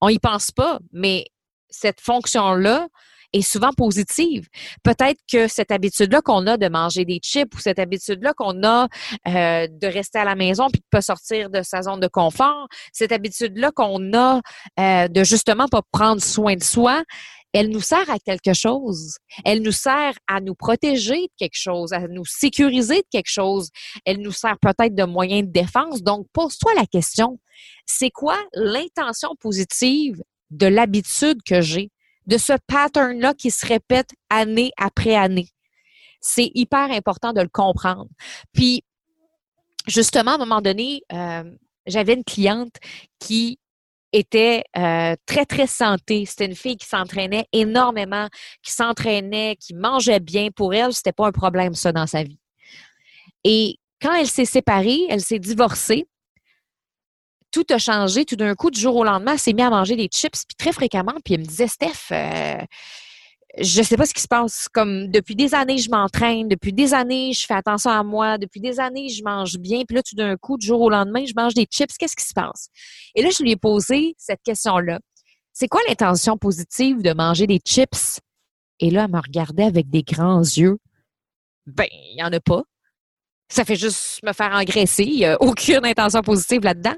On 0.00 0.08
n'y 0.08 0.18
pense 0.18 0.50
pas, 0.50 0.78
mais 0.92 1.26
cette 1.68 2.00
fonction-là, 2.00 2.88
est 3.34 3.42
souvent 3.42 3.72
positive. 3.76 4.48
Peut-être 4.82 5.20
que 5.30 5.48
cette 5.48 5.70
habitude-là 5.70 6.22
qu'on 6.22 6.46
a 6.46 6.56
de 6.56 6.68
manger 6.68 7.04
des 7.04 7.20
chips 7.22 7.54
ou 7.54 7.58
cette 7.58 7.78
habitude-là 7.78 8.32
qu'on 8.34 8.62
a 8.62 8.88
euh, 9.28 9.66
de 9.68 9.86
rester 9.86 10.18
à 10.18 10.24
la 10.24 10.36
maison 10.36 10.68
puis 10.72 10.80
de 10.80 10.86
pas 10.90 11.02
sortir 11.02 11.50
de 11.50 11.62
sa 11.62 11.82
zone 11.82 12.00
de 12.00 12.08
confort, 12.08 12.68
cette 12.92 13.12
habitude-là 13.12 13.72
qu'on 13.72 14.12
a 14.14 14.40
euh, 14.78 15.08
de 15.08 15.24
justement 15.24 15.68
pas 15.68 15.82
prendre 15.92 16.22
soin 16.22 16.54
de 16.54 16.62
soi, 16.62 17.02
elle 17.52 17.70
nous 17.70 17.80
sert 17.80 18.10
à 18.10 18.18
quelque 18.18 18.52
chose. 18.52 19.16
Elle 19.44 19.62
nous 19.62 19.72
sert 19.72 20.14
à 20.26 20.40
nous 20.40 20.56
protéger 20.56 21.22
de 21.22 21.32
quelque 21.38 21.56
chose, 21.56 21.92
à 21.92 22.00
nous 22.08 22.24
sécuriser 22.24 22.96
de 22.96 23.06
quelque 23.10 23.30
chose. 23.30 23.70
Elle 24.04 24.18
nous 24.18 24.32
sert 24.32 24.58
peut-être 24.60 24.94
de 24.94 25.04
moyen 25.04 25.42
de 25.42 25.52
défense. 25.52 26.02
Donc, 26.02 26.26
pose-toi 26.32 26.74
la 26.74 26.84
question, 26.84 27.38
c'est 27.86 28.10
quoi 28.10 28.36
l'intention 28.54 29.36
positive 29.40 30.20
de 30.50 30.66
l'habitude 30.66 31.38
que 31.46 31.60
j'ai? 31.60 31.90
De 32.26 32.38
ce 32.38 32.52
pattern-là 32.66 33.34
qui 33.34 33.50
se 33.50 33.66
répète 33.66 34.10
année 34.30 34.70
après 34.76 35.14
année. 35.14 35.48
C'est 36.20 36.50
hyper 36.54 36.90
important 36.90 37.32
de 37.32 37.40
le 37.40 37.48
comprendre. 37.48 38.08
Puis, 38.52 38.82
justement, 39.86 40.32
à 40.32 40.34
un 40.34 40.38
moment 40.38 40.60
donné, 40.62 41.02
euh, 41.12 41.44
j'avais 41.86 42.14
une 42.14 42.24
cliente 42.24 42.76
qui 43.18 43.58
était 44.12 44.64
euh, 44.76 45.16
très, 45.26 45.44
très 45.44 45.66
santé. 45.66 46.24
C'était 46.24 46.46
une 46.46 46.54
fille 46.54 46.76
qui 46.76 46.86
s'entraînait 46.86 47.46
énormément, 47.52 48.28
qui 48.62 48.72
s'entraînait, 48.72 49.56
qui 49.56 49.74
mangeait 49.74 50.20
bien. 50.20 50.48
Pour 50.54 50.72
elle, 50.72 50.92
c'était 50.92 51.12
pas 51.12 51.26
un 51.26 51.32
problème, 51.32 51.74
ça, 51.74 51.92
dans 51.92 52.06
sa 52.06 52.22
vie. 52.22 52.38
Et 53.42 53.78
quand 54.00 54.14
elle 54.14 54.28
s'est 54.28 54.44
séparée, 54.44 55.00
elle 55.10 55.20
s'est 55.20 55.38
divorcée, 55.38 56.06
tout 57.54 57.64
a 57.72 57.78
changé. 57.78 58.24
Tout 58.24 58.34
d'un 58.34 58.54
coup, 58.56 58.70
du 58.70 58.80
jour 58.80 58.96
au 58.96 59.04
lendemain, 59.04 59.32
elle 59.32 59.38
s'est 59.38 59.52
mise 59.52 59.64
à 59.64 59.70
manger 59.70 59.94
des 59.94 60.08
chips, 60.12 60.44
puis 60.46 60.56
très 60.58 60.72
fréquemment. 60.72 61.14
Puis 61.24 61.34
elle 61.34 61.40
me 61.40 61.46
disait, 61.46 61.68
Steph, 61.68 62.10
euh, 62.10 62.58
je 63.58 63.82
sais 63.82 63.96
pas 63.96 64.06
ce 64.06 64.12
qui 64.12 64.22
se 64.22 64.26
passe. 64.26 64.68
Comme 64.68 65.08
depuis 65.08 65.36
des 65.36 65.54
années, 65.54 65.78
je 65.78 65.88
m'entraîne, 65.88 66.48
depuis 66.48 66.72
des 66.72 66.92
années, 66.92 67.32
je 67.32 67.46
fais 67.46 67.54
attention 67.54 67.92
à 67.92 68.02
moi, 68.02 68.38
depuis 68.38 68.60
des 68.60 68.80
années, 68.80 69.08
je 69.08 69.22
mange 69.22 69.56
bien, 69.58 69.82
puis 69.86 69.94
là, 69.94 70.02
tout 70.02 70.16
d'un 70.16 70.36
coup, 70.36 70.58
du 70.58 70.66
jour 70.66 70.80
au 70.80 70.90
lendemain, 70.90 71.24
je 71.24 71.32
mange 71.36 71.54
des 71.54 71.66
chips. 71.70 71.96
Qu'est-ce 71.96 72.16
qui 72.16 72.24
se 72.24 72.34
passe? 72.34 72.68
Et 73.14 73.22
là, 73.22 73.30
je 73.30 73.40
lui 73.42 73.52
ai 73.52 73.56
posé 73.56 74.16
cette 74.18 74.42
question-là. 74.42 74.98
C'est 75.52 75.68
quoi 75.68 75.80
l'intention 75.88 76.36
positive 76.36 77.02
de 77.02 77.12
manger 77.12 77.46
des 77.46 77.60
chips? 77.64 78.18
Et 78.80 78.90
là, 78.90 79.04
elle 79.04 79.12
me 79.12 79.20
regardait 79.20 79.62
avec 79.62 79.88
des 79.88 80.02
grands 80.02 80.40
yeux. 80.40 80.78
Ben, 81.66 81.86
il 81.92 82.16
n'y 82.16 82.24
en 82.24 82.32
a 82.32 82.40
pas. 82.40 82.64
Ça 83.48 83.64
fait 83.64 83.76
juste 83.76 84.20
me 84.24 84.32
faire 84.32 84.50
engraisser. 84.50 85.04
Il 85.04 85.18
n'y 85.18 85.26
a 85.26 85.40
aucune 85.40 85.86
intention 85.86 86.22
positive 86.22 86.62
là-dedans. 86.64 86.96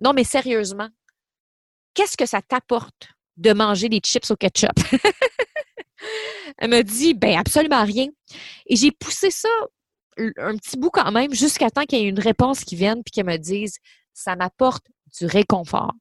Non, 0.00 0.12
mais 0.12 0.24
sérieusement, 0.24 0.88
qu'est-ce 1.94 2.16
que 2.16 2.26
ça 2.26 2.40
t'apporte 2.42 3.08
de 3.36 3.52
manger 3.52 3.88
des 3.88 4.00
chips 4.00 4.30
au 4.30 4.36
ketchup? 4.36 4.78
Elle 6.58 6.70
me 6.70 6.82
dit, 6.82 7.14
ben 7.14 7.36
absolument 7.36 7.84
rien. 7.84 8.06
Et 8.66 8.76
j'ai 8.76 8.90
poussé 8.90 9.30
ça 9.30 9.48
un 10.18 10.56
petit 10.56 10.76
bout 10.76 10.90
quand 10.90 11.12
même 11.12 11.32
jusqu'à 11.32 11.70
temps 11.70 11.84
qu'il 11.84 11.98
y 11.98 12.02
ait 12.02 12.08
une 12.08 12.20
réponse 12.20 12.64
qui 12.64 12.76
vienne 12.76 13.02
puis 13.04 13.12
qu'elle 13.12 13.26
me 13.26 13.36
dise, 13.36 13.78
ça 14.14 14.34
m'apporte 14.34 14.84
du 15.18 15.26
réconfort. 15.26 15.92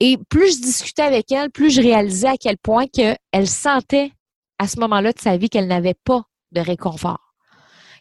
Et 0.00 0.18
plus 0.28 0.56
je 0.56 0.62
discutais 0.62 1.02
avec 1.02 1.32
elle, 1.32 1.50
plus 1.50 1.70
je 1.70 1.80
réalisais 1.80 2.28
à 2.28 2.36
quel 2.36 2.58
point 2.58 2.86
qu'elle 2.86 3.48
sentait 3.48 4.12
à 4.58 4.68
ce 4.68 4.78
moment-là 4.80 5.12
de 5.12 5.20
sa 5.20 5.36
vie 5.36 5.48
qu'elle 5.48 5.66
n'avait 5.66 5.96
pas 6.04 6.22
de 6.52 6.60
réconfort. 6.60 7.25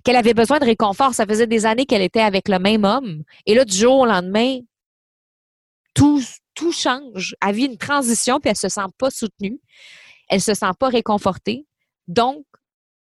Qu'elle 0.05 0.15
avait 0.15 0.35
besoin 0.35 0.59
de 0.59 0.65
réconfort. 0.65 1.13
Ça 1.13 1.25
faisait 1.25 1.47
des 1.47 1.65
années 1.65 1.85
qu'elle 1.85 2.03
était 2.03 2.21
avec 2.21 2.47
le 2.47 2.59
même 2.59 2.85
homme. 2.85 3.23
Et 3.47 3.55
là, 3.55 3.65
du 3.65 3.75
jour 3.75 3.99
au 3.99 4.05
lendemain, 4.05 4.59
tout, 5.95 6.21
tout 6.53 6.71
change. 6.71 7.35
Elle 7.41 7.55
vit 7.55 7.65
une 7.65 7.77
transition, 7.77 8.39
puis 8.39 8.51
elle 8.51 8.55
se 8.55 8.69
sent 8.69 8.85
pas 8.99 9.09
soutenue. 9.09 9.59
Elle 10.29 10.41
se 10.41 10.53
sent 10.53 10.71
pas 10.79 10.89
réconfortée. 10.89 11.65
Donc, 12.07 12.45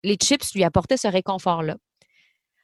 les 0.03 0.17
chips 0.17 0.55
lui 0.55 0.65
apportaient 0.65 0.97
ce 0.97 1.09
réconfort-là. 1.09 1.77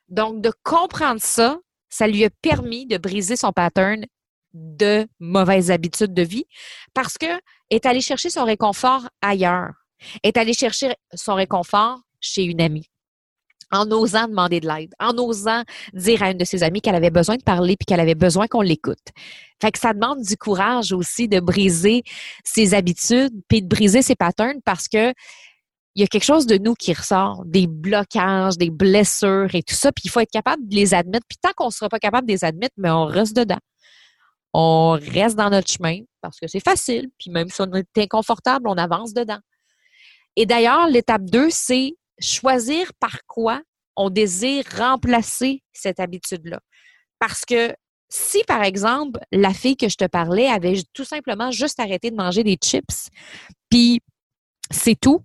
Donc, 0.09 0.41
de 0.41 0.53
comprendre 0.63 1.21
ça, 1.21 1.59
ça 1.91 2.07
lui 2.07 2.25
a 2.25 2.31
permis 2.43 2.87
de 2.87 2.97
briser 2.97 3.37
son 3.37 3.53
pattern 3.53 4.07
de 4.55 5.07
mauvaises 5.21 5.71
habitudes 5.71 6.15
de 6.15 6.23
vie 6.23 6.47
parce 6.95 7.19
que 7.19 7.27
est 7.71 7.87
allé 7.87 8.01
chercher 8.01 8.31
son 8.31 8.45
réconfort 8.45 9.09
ailleurs. 9.21 9.75
Est 10.23 10.37
allé 10.37 10.55
chercher 10.55 10.95
son 11.13 11.35
réconfort 11.35 12.01
chez 12.21 12.45
une 12.45 12.61
amie 12.61 12.89
en 13.75 13.91
osant 13.91 14.29
demander 14.29 14.61
de 14.61 14.69
l'aide, 14.69 14.95
en 15.01 15.17
osant 15.19 15.63
dire 15.93 16.23
à 16.23 16.31
une 16.31 16.39
de 16.39 16.45
ses 16.45 16.63
amies 16.63 16.81
qu'elle 16.81 16.95
avait 16.95 17.11
besoin 17.11 17.37
de 17.37 17.43
parler 17.43 17.77
puis 17.77 17.87
qu'elle 17.87 18.01
avait 18.01 18.15
besoin 18.15 18.47
qu'on 18.47 18.61
l'écoute. 18.61 19.09
Fait 19.61 19.73
que 19.73 19.79
ça 19.79 19.93
demande 19.93 20.23
du 20.23 20.37
courage 20.37 20.93
aussi 20.93 21.29
de 21.29 21.41
briser 21.41 22.03
ses 22.45 22.75
habitudes 22.75 23.33
puis 23.49 23.63
de 23.63 23.69
briser 23.69 24.03
ses 24.03 24.15
patterns 24.15 24.61
parce 24.65 24.89
que 24.89 25.13
il 25.97 26.01
y 26.01 26.05
a 26.05 26.09
quelque 26.09 26.25
chose 26.25 26.47
de 26.47 26.59
nous 26.59 26.75
qui 26.75 26.93
ressort, 26.93 27.45
des 27.45 27.69
blocages, 27.69 28.59
des 28.59 28.71
blessures 28.71 29.55
et 29.55 29.63
tout 29.63 29.77
ça, 29.77 29.93
puis 29.93 30.03
il 30.07 30.11
faut 30.11 30.21
être 30.21 30.31
capable 30.31 30.67
de 30.69 30.75
les 30.75 30.93
admettre. 30.93 31.25
Puis 31.29 31.39
tant 31.41 31.53
qu'on 31.57 31.67
ne 31.67 31.73
sera 31.73 31.89
pas 31.89 32.01
capable 32.01 32.27
de 32.27 32.33
les 32.33 32.45
admettre, 32.45 32.75
mais 32.77 32.91
on 32.91 33.05
reste 33.05 33.37
dedans. 33.37 33.61
On 34.53 34.99
reste 35.01 35.37
dans 35.37 35.51
notre 35.51 35.71
chemin 35.71 36.01
parce 36.21 36.41
que 36.41 36.49
c'est 36.49 36.63
facile, 36.63 37.11
puis 37.19 37.31
même 37.31 37.49
si 37.49 37.61
on 37.61 37.73
est 37.75 37.87
inconfortable, 37.99 38.69
on 38.69 38.77
avance 38.77 39.15
dedans. 39.15 39.39
Et 40.37 40.47
d'ailleurs, 40.47 40.89
l'étape 40.89 41.25
2, 41.25 41.49
c'est 41.51 41.95
choisir 42.19 42.93
par 42.95 43.25
quoi 43.27 43.63
on 43.97 44.11
désire 44.11 44.65
remplacer 44.77 45.63
cette 45.73 46.01
habitude-là. 46.01 46.61
Parce 47.19 47.45
que 47.45 47.75
si, 48.09 48.45
par 48.45 48.63
exemple, 48.63 49.21
la 49.33 49.53
fille 49.53 49.77
que 49.77 49.89
je 49.89 49.97
te 49.97 50.07
parlais 50.07 50.49
avait 50.49 50.83
tout 50.93 51.05
simplement 51.05 51.51
juste 51.51 51.81
arrêté 51.81 52.11
de 52.11 52.17
manger 52.17 52.45
des 52.45 52.57
chips, 52.63 53.09
puis 53.71 54.01
c'est 54.71 54.99
tout, 54.99 55.25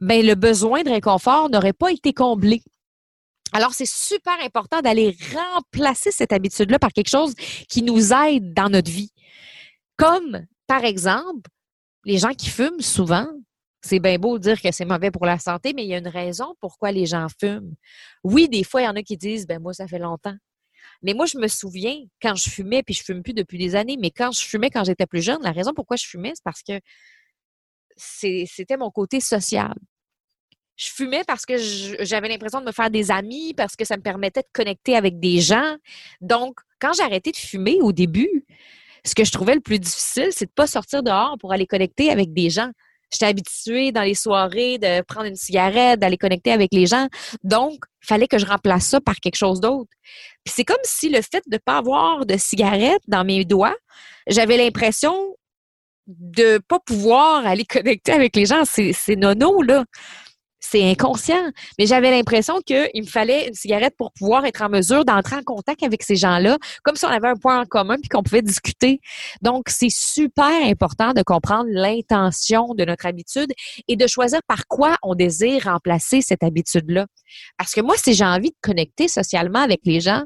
ben 0.00 0.24
le 0.24 0.34
besoin 0.34 0.82
de 0.82 0.90
réconfort 0.90 1.50
n'aurait 1.50 1.72
pas 1.72 1.92
été 1.92 2.12
comblé. 2.12 2.62
Alors, 3.52 3.74
c'est 3.74 3.88
super 3.88 4.36
important 4.44 4.80
d'aller 4.80 5.16
remplacer 5.32 6.10
cette 6.10 6.32
habitude-là 6.32 6.78
par 6.78 6.92
quelque 6.92 7.10
chose 7.10 7.34
qui 7.68 7.82
nous 7.82 8.12
aide 8.12 8.52
dans 8.52 8.68
notre 8.68 8.90
vie. 8.90 9.12
Comme, 9.96 10.44
par 10.66 10.84
exemple, 10.84 11.48
les 12.04 12.18
gens 12.18 12.34
qui 12.34 12.50
fument 12.50 12.80
souvent, 12.80 13.28
c'est 13.86 14.00
bien 14.00 14.18
beau 14.18 14.38
de 14.38 14.42
dire 14.42 14.60
que 14.60 14.72
c'est 14.72 14.84
mauvais 14.84 15.10
pour 15.10 15.26
la 15.26 15.38
santé, 15.38 15.72
mais 15.72 15.84
il 15.84 15.88
y 15.88 15.94
a 15.94 15.98
une 15.98 16.08
raison 16.08 16.56
pourquoi 16.60 16.90
les 16.90 17.06
gens 17.06 17.28
fument. 17.40 17.74
Oui, 18.24 18.48
des 18.48 18.64
fois, 18.64 18.82
il 18.82 18.84
y 18.84 18.88
en 18.88 18.96
a 18.96 19.02
qui 19.02 19.16
disent, 19.16 19.46
ben 19.46 19.60
moi, 19.62 19.72
ça 19.72 19.86
fait 19.86 20.00
longtemps. 20.00 20.34
Mais 21.02 21.14
moi, 21.14 21.26
je 21.26 21.38
me 21.38 21.46
souviens 21.46 21.96
quand 22.20 22.34
je 22.34 22.50
fumais, 22.50 22.82
puis 22.82 22.94
je 22.94 23.04
fume 23.04 23.22
plus 23.22 23.32
depuis 23.34 23.58
des 23.58 23.76
années, 23.76 23.96
mais 24.00 24.10
quand 24.10 24.32
je 24.32 24.44
fumais 24.44 24.70
quand 24.70 24.84
j'étais 24.84 25.06
plus 25.06 25.22
jeune, 25.22 25.38
la 25.42 25.52
raison 25.52 25.72
pourquoi 25.72 25.96
je 25.96 26.06
fumais, 26.06 26.32
c'est 26.34 26.44
parce 26.44 26.62
que 26.62 26.80
c'était 27.96 28.76
mon 28.76 28.90
côté 28.90 29.20
social. 29.20 29.74
Je 30.76 30.88
fumais 30.88 31.22
parce 31.24 31.46
que 31.46 31.56
j'avais 31.56 32.28
l'impression 32.28 32.60
de 32.60 32.66
me 32.66 32.72
faire 32.72 32.90
des 32.90 33.10
amis, 33.10 33.54
parce 33.54 33.76
que 33.76 33.84
ça 33.84 33.96
me 33.96 34.02
permettait 34.02 34.42
de 34.42 34.48
connecter 34.52 34.96
avec 34.96 35.20
des 35.20 35.40
gens. 35.40 35.76
Donc, 36.20 36.58
quand 36.80 36.92
j'ai 36.92 37.02
arrêté 37.02 37.30
de 37.30 37.36
fumer 37.36 37.78
au 37.80 37.92
début, 37.92 38.44
ce 39.04 39.14
que 39.14 39.24
je 39.24 39.30
trouvais 39.30 39.54
le 39.54 39.60
plus 39.60 39.78
difficile, 39.78 40.28
c'est 40.32 40.46
de 40.46 40.50
pas 40.50 40.66
sortir 40.66 41.02
dehors 41.02 41.36
pour 41.38 41.52
aller 41.52 41.66
connecter 41.66 42.10
avec 42.10 42.32
des 42.32 42.50
gens. 42.50 42.70
J'étais 43.12 43.26
habituée 43.26 43.92
dans 43.92 44.02
les 44.02 44.14
soirées 44.14 44.78
de 44.78 45.02
prendre 45.02 45.26
une 45.26 45.36
cigarette, 45.36 46.00
d'aller 46.00 46.16
connecter 46.16 46.52
avec 46.52 46.72
les 46.72 46.86
gens. 46.86 47.08
Donc, 47.44 47.78
il 48.02 48.06
fallait 48.06 48.26
que 48.26 48.38
je 48.38 48.46
remplace 48.46 48.86
ça 48.86 49.00
par 49.00 49.16
quelque 49.16 49.36
chose 49.36 49.60
d'autre. 49.60 49.90
Puis 50.44 50.54
c'est 50.56 50.64
comme 50.64 50.76
si 50.82 51.08
le 51.08 51.22
fait 51.22 51.42
de 51.46 51.54
ne 51.54 51.58
pas 51.58 51.78
avoir 51.78 52.26
de 52.26 52.36
cigarette 52.36 53.02
dans 53.08 53.24
mes 53.24 53.44
doigts, 53.44 53.76
j'avais 54.26 54.56
l'impression 54.56 55.36
de 56.06 56.58
pas 56.68 56.78
pouvoir 56.80 57.46
aller 57.46 57.64
connecter 57.68 58.12
avec 58.12 58.36
les 58.36 58.46
gens. 58.46 58.64
C'est 58.64 59.16
nono, 59.16 59.62
là 59.62 59.84
c'est 60.60 60.82
inconscient. 60.82 61.50
Mais 61.78 61.86
j'avais 61.86 62.10
l'impression 62.10 62.60
qu'il 62.60 62.90
me 62.96 63.06
fallait 63.06 63.48
une 63.48 63.54
cigarette 63.54 63.94
pour 63.96 64.12
pouvoir 64.12 64.44
être 64.46 64.62
en 64.62 64.68
mesure 64.68 65.04
d'entrer 65.04 65.36
en 65.36 65.42
contact 65.42 65.82
avec 65.82 66.02
ces 66.02 66.16
gens-là, 66.16 66.58
comme 66.82 66.96
si 66.96 67.04
on 67.04 67.08
avait 67.08 67.28
un 67.28 67.36
point 67.36 67.60
en 67.60 67.64
commun 67.64 67.96
puis 67.96 68.08
qu'on 68.08 68.22
pouvait 68.22 68.42
discuter. 68.42 69.00
Donc, 69.42 69.68
c'est 69.68 69.90
super 69.90 70.64
important 70.64 71.12
de 71.12 71.22
comprendre 71.22 71.68
l'intention 71.70 72.74
de 72.74 72.84
notre 72.84 73.06
habitude 73.06 73.52
et 73.88 73.96
de 73.96 74.06
choisir 74.06 74.40
par 74.46 74.66
quoi 74.66 74.96
on 75.02 75.14
désire 75.14 75.64
remplacer 75.64 76.20
cette 76.20 76.42
habitude-là. 76.42 77.06
Parce 77.58 77.72
que 77.72 77.80
moi, 77.80 77.94
si 77.96 78.14
j'ai 78.14 78.24
envie 78.24 78.50
de 78.50 78.56
connecter 78.62 79.08
socialement 79.08 79.60
avec 79.60 79.80
les 79.84 80.00
gens, 80.00 80.22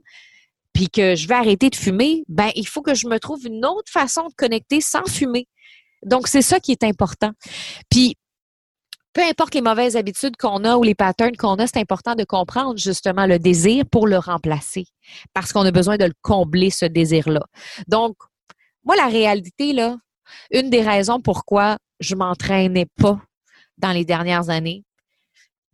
puis 0.73 0.89
que 0.89 1.17
je 1.17 1.27
vais 1.27 1.35
arrêter 1.35 1.69
de 1.69 1.77
fumer, 1.77 2.23
ben 2.29 2.51
il 2.55 2.67
faut 2.67 2.83
que 2.83 2.95
je 2.95 3.09
me 3.09 3.19
trouve 3.19 3.45
une 3.45 3.65
autre 3.67 3.91
façon 3.91 4.29
de 4.29 4.35
connecter 4.37 4.81
sans 4.81 5.05
fumer. 5.05 5.49
Donc, 6.07 6.29
c'est 6.29 6.43
ça 6.43 6.61
qui 6.61 6.73
est 6.73 6.85
important. 6.85 7.33
Puis, 7.91 8.17
peu 9.13 9.23
importe 9.23 9.55
les 9.55 9.61
mauvaises 9.61 9.97
habitudes 9.97 10.37
qu'on 10.37 10.65
a 10.65 10.77
ou 10.77 10.83
les 10.83 10.95
patterns 10.95 11.37
qu'on 11.37 11.57
a, 11.57 11.67
c'est 11.67 11.79
important 11.79 12.15
de 12.15 12.25
comprendre 12.25 12.79
justement 12.79 13.27
le 13.27 13.39
désir 13.39 13.85
pour 13.91 14.07
le 14.07 14.19
remplacer 14.19 14.85
parce 15.35 15.53
qu'on 15.53 15.65
a 15.65 15.71
besoin 15.71 15.97
de 15.97 16.05
le 16.05 16.13
combler, 16.23 16.71
ce 16.71 16.85
désir-là. 16.85 17.43
Donc, 17.89 18.15
moi, 18.85 18.97
la 18.97 19.07
réalité, 19.07 19.73
là, 19.73 19.97
une 20.53 20.71
des 20.71 20.83
raisons 20.83 21.21
pourquoi 21.21 21.77
je 21.99 22.15
m'entraînais 22.15 22.87
pas 23.01 23.21
dans 23.79 23.93
les 23.93 24.05
dernières 24.05 24.49
années, 24.49 24.85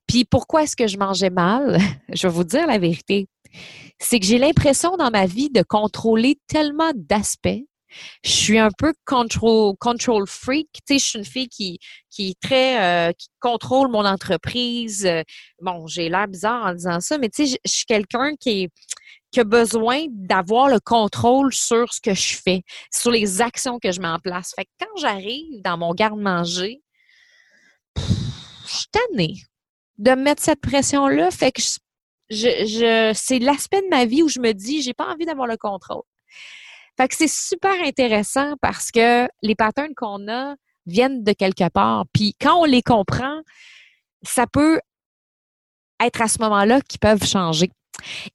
puis 0.07 0.25
pourquoi 0.25 0.63
est-ce 0.63 0.77
que 0.77 0.87
je 0.87 0.99
mangeais 0.99 1.31
mal, 1.31 1.79
je 2.13 2.27
vais 2.27 2.33
vous 2.33 2.45
dire 2.45 2.67
la 2.67 2.79
vérité, 2.79 3.29
c'est 3.99 4.21
que 4.21 4.27
j'ai 4.27 4.39
l'impression 4.39 4.97
dans 4.97 5.11
ma 5.11 5.27
vie 5.27 5.51
de 5.51 5.63
contrôler 5.63 6.39
tellement 6.47 6.93
d'aspects 6.95 7.65
je 8.25 8.31
suis 8.31 8.59
un 8.59 8.71
peu 8.77 8.93
control, 9.05 10.27
freak. 10.27 10.69
Tu 10.73 10.81
sais, 10.95 10.99
je 10.99 11.05
suis 11.05 11.19
une 11.19 11.25
fille 11.25 11.49
qui, 11.49 11.79
qui 12.11 12.31
est 12.31 12.41
très, 12.41 13.09
euh, 13.09 13.13
qui 13.13 13.29
contrôle 13.41 13.91
mon 13.91 14.05
entreprise. 14.05 15.09
Bon, 15.61 15.87
j'ai 15.87 16.09
l'air 16.09 16.29
bizarre 16.29 16.67
en 16.67 16.75
disant 16.75 17.01
ça, 17.01 17.19
mais 17.19 17.29
tu 17.29 17.47
sais, 17.47 17.59
je, 17.65 17.71
suis 17.71 17.87
quelqu'un 17.87 18.35
qui 18.37 18.71
a 19.37 19.45
besoin 19.45 20.07
d'avoir 20.11 20.69
le 20.69 20.81
contrôle 20.81 21.53
sur 21.53 21.93
ce 21.93 22.01
que 22.01 22.15
je 22.15 22.37
fais, 22.37 22.63
sur 22.91 23.11
les 23.11 23.43
actions 23.43 23.79
que 23.79 23.93
je 23.93 24.01
mets 24.01 24.09
en 24.09 24.19
place. 24.19 24.53
Fait 24.57 24.65
que 24.65 24.71
quand 24.81 25.01
j'arrive 25.01 25.63
dans 25.63 25.77
mon 25.77 25.93
garde-manger, 25.93 26.83
je 27.97 28.03
suis 28.65 28.87
tannée 28.91 29.37
de 29.99 30.13
mettre 30.13 30.43
cette 30.43 30.61
pression-là. 30.61 31.31
Fait 31.31 31.53
que 31.53 31.63
c'est 32.31 33.39
l'aspect 33.39 33.83
de 33.83 33.89
ma 33.89 34.05
vie 34.05 34.23
où 34.23 34.29
je 34.29 34.41
me 34.41 34.53
dis, 34.53 34.83
j'ai 34.83 34.95
pas 34.95 35.07
envie 35.13 35.27
d'avoir 35.27 35.47
le 35.47 35.57
contrôle. 35.57 36.03
Fait 36.97 37.09
que 37.09 37.17
c'est 37.17 37.31
super 37.31 37.75
intéressant 37.85 38.55
parce 38.61 38.91
que 38.91 39.29
les 39.43 39.55
patterns 39.55 39.95
qu'on 39.95 40.29
a 40.29 40.55
viennent 40.87 41.23
de 41.23 41.33
quelque 41.33 41.69
part. 41.69 42.05
Puis 42.13 42.35
quand 42.41 42.61
on 42.61 42.65
les 42.65 42.83
comprend, 42.83 43.41
ça 44.23 44.47
peut 44.47 44.81
être 46.03 46.21
à 46.23 46.29
ce 46.29 46.39
moment-là 46.41 46.81
qu'ils 46.81 47.01
peuvent 47.01 47.25
changer. 47.25 47.71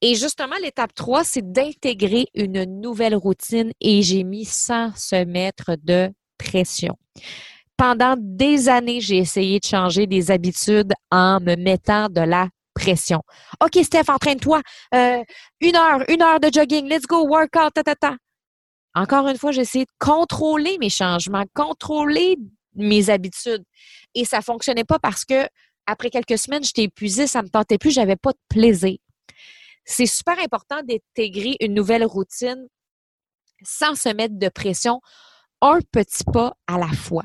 Et 0.02 0.16
justement, 0.16 0.56
l'étape 0.62 0.94
3, 0.94 1.24
c'est 1.24 1.52
d'intégrer 1.52 2.28
une 2.34 2.82
nouvelle 2.82 3.16
routine 3.16 3.72
et 3.80 4.02
j'ai 4.02 4.24
mis 4.24 4.46
sans 4.46 4.96
se 4.96 5.24
mettre 5.24 5.76
de 5.84 6.12
pression. 6.38 6.98
Pendant 7.78 8.16
des 8.18 8.70
années, 8.70 9.02
j'ai 9.02 9.18
essayé 9.18 9.60
de 9.60 9.66
changer 9.66 10.08
des 10.08 10.32
habitudes 10.32 10.94
en 11.12 11.40
me 11.40 11.56
mettant 11.56 12.10
de 12.10 12.22
la 12.22 12.48
pression. 12.74 13.22
OK, 13.64 13.84
Steph, 13.84 14.10
entraîne-toi. 14.10 14.62
Euh, 14.94 15.24
une 15.60 15.76
heure, 15.76 16.04
une 16.08 16.22
heure 16.22 16.40
de 16.40 16.50
jogging. 16.52 16.88
Let's 16.88 17.06
go, 17.08 17.28
workout, 17.28 17.74
ta, 17.74 17.84
ta, 17.84 17.96
ta. 17.96 18.16
Encore 18.94 19.28
une 19.28 19.38
fois, 19.38 19.52
essayé 19.54 19.86
de 19.86 19.92
contrôler 20.00 20.78
mes 20.80 20.90
changements, 20.90 21.46
contrôler 21.54 22.38
mes 22.76 23.10
habitudes. 23.10 23.64
Et 24.16 24.26
ça 24.26 24.42
fonctionnait 24.42 24.84
pas 24.84 25.00
parce 25.00 25.26
que 25.26 25.48
après 25.86 26.10
quelques 26.10 26.38
semaines, 26.38 26.64
j'étais 26.64 26.84
épuisée, 26.84 27.28
ça 27.28 27.42
me 27.42 27.50
tentait 27.50 27.78
plus, 27.78 27.92
j'avais 27.92 28.16
pas 28.16 28.32
de 28.32 28.40
plaisir. 28.50 28.98
C'est 29.86 30.06
super 30.06 30.38
important 30.40 30.82
d'intégrer 30.84 31.56
une 31.60 31.74
nouvelle 31.74 32.06
routine 32.06 32.68
sans 33.64 33.96
se 33.96 34.10
mettre 34.10 34.38
de 34.38 34.50
pression, 34.50 35.02
un 35.62 35.80
petit 35.92 36.24
pas 36.24 36.54
à 36.68 36.78
la 36.78 36.88
fois. 36.88 37.24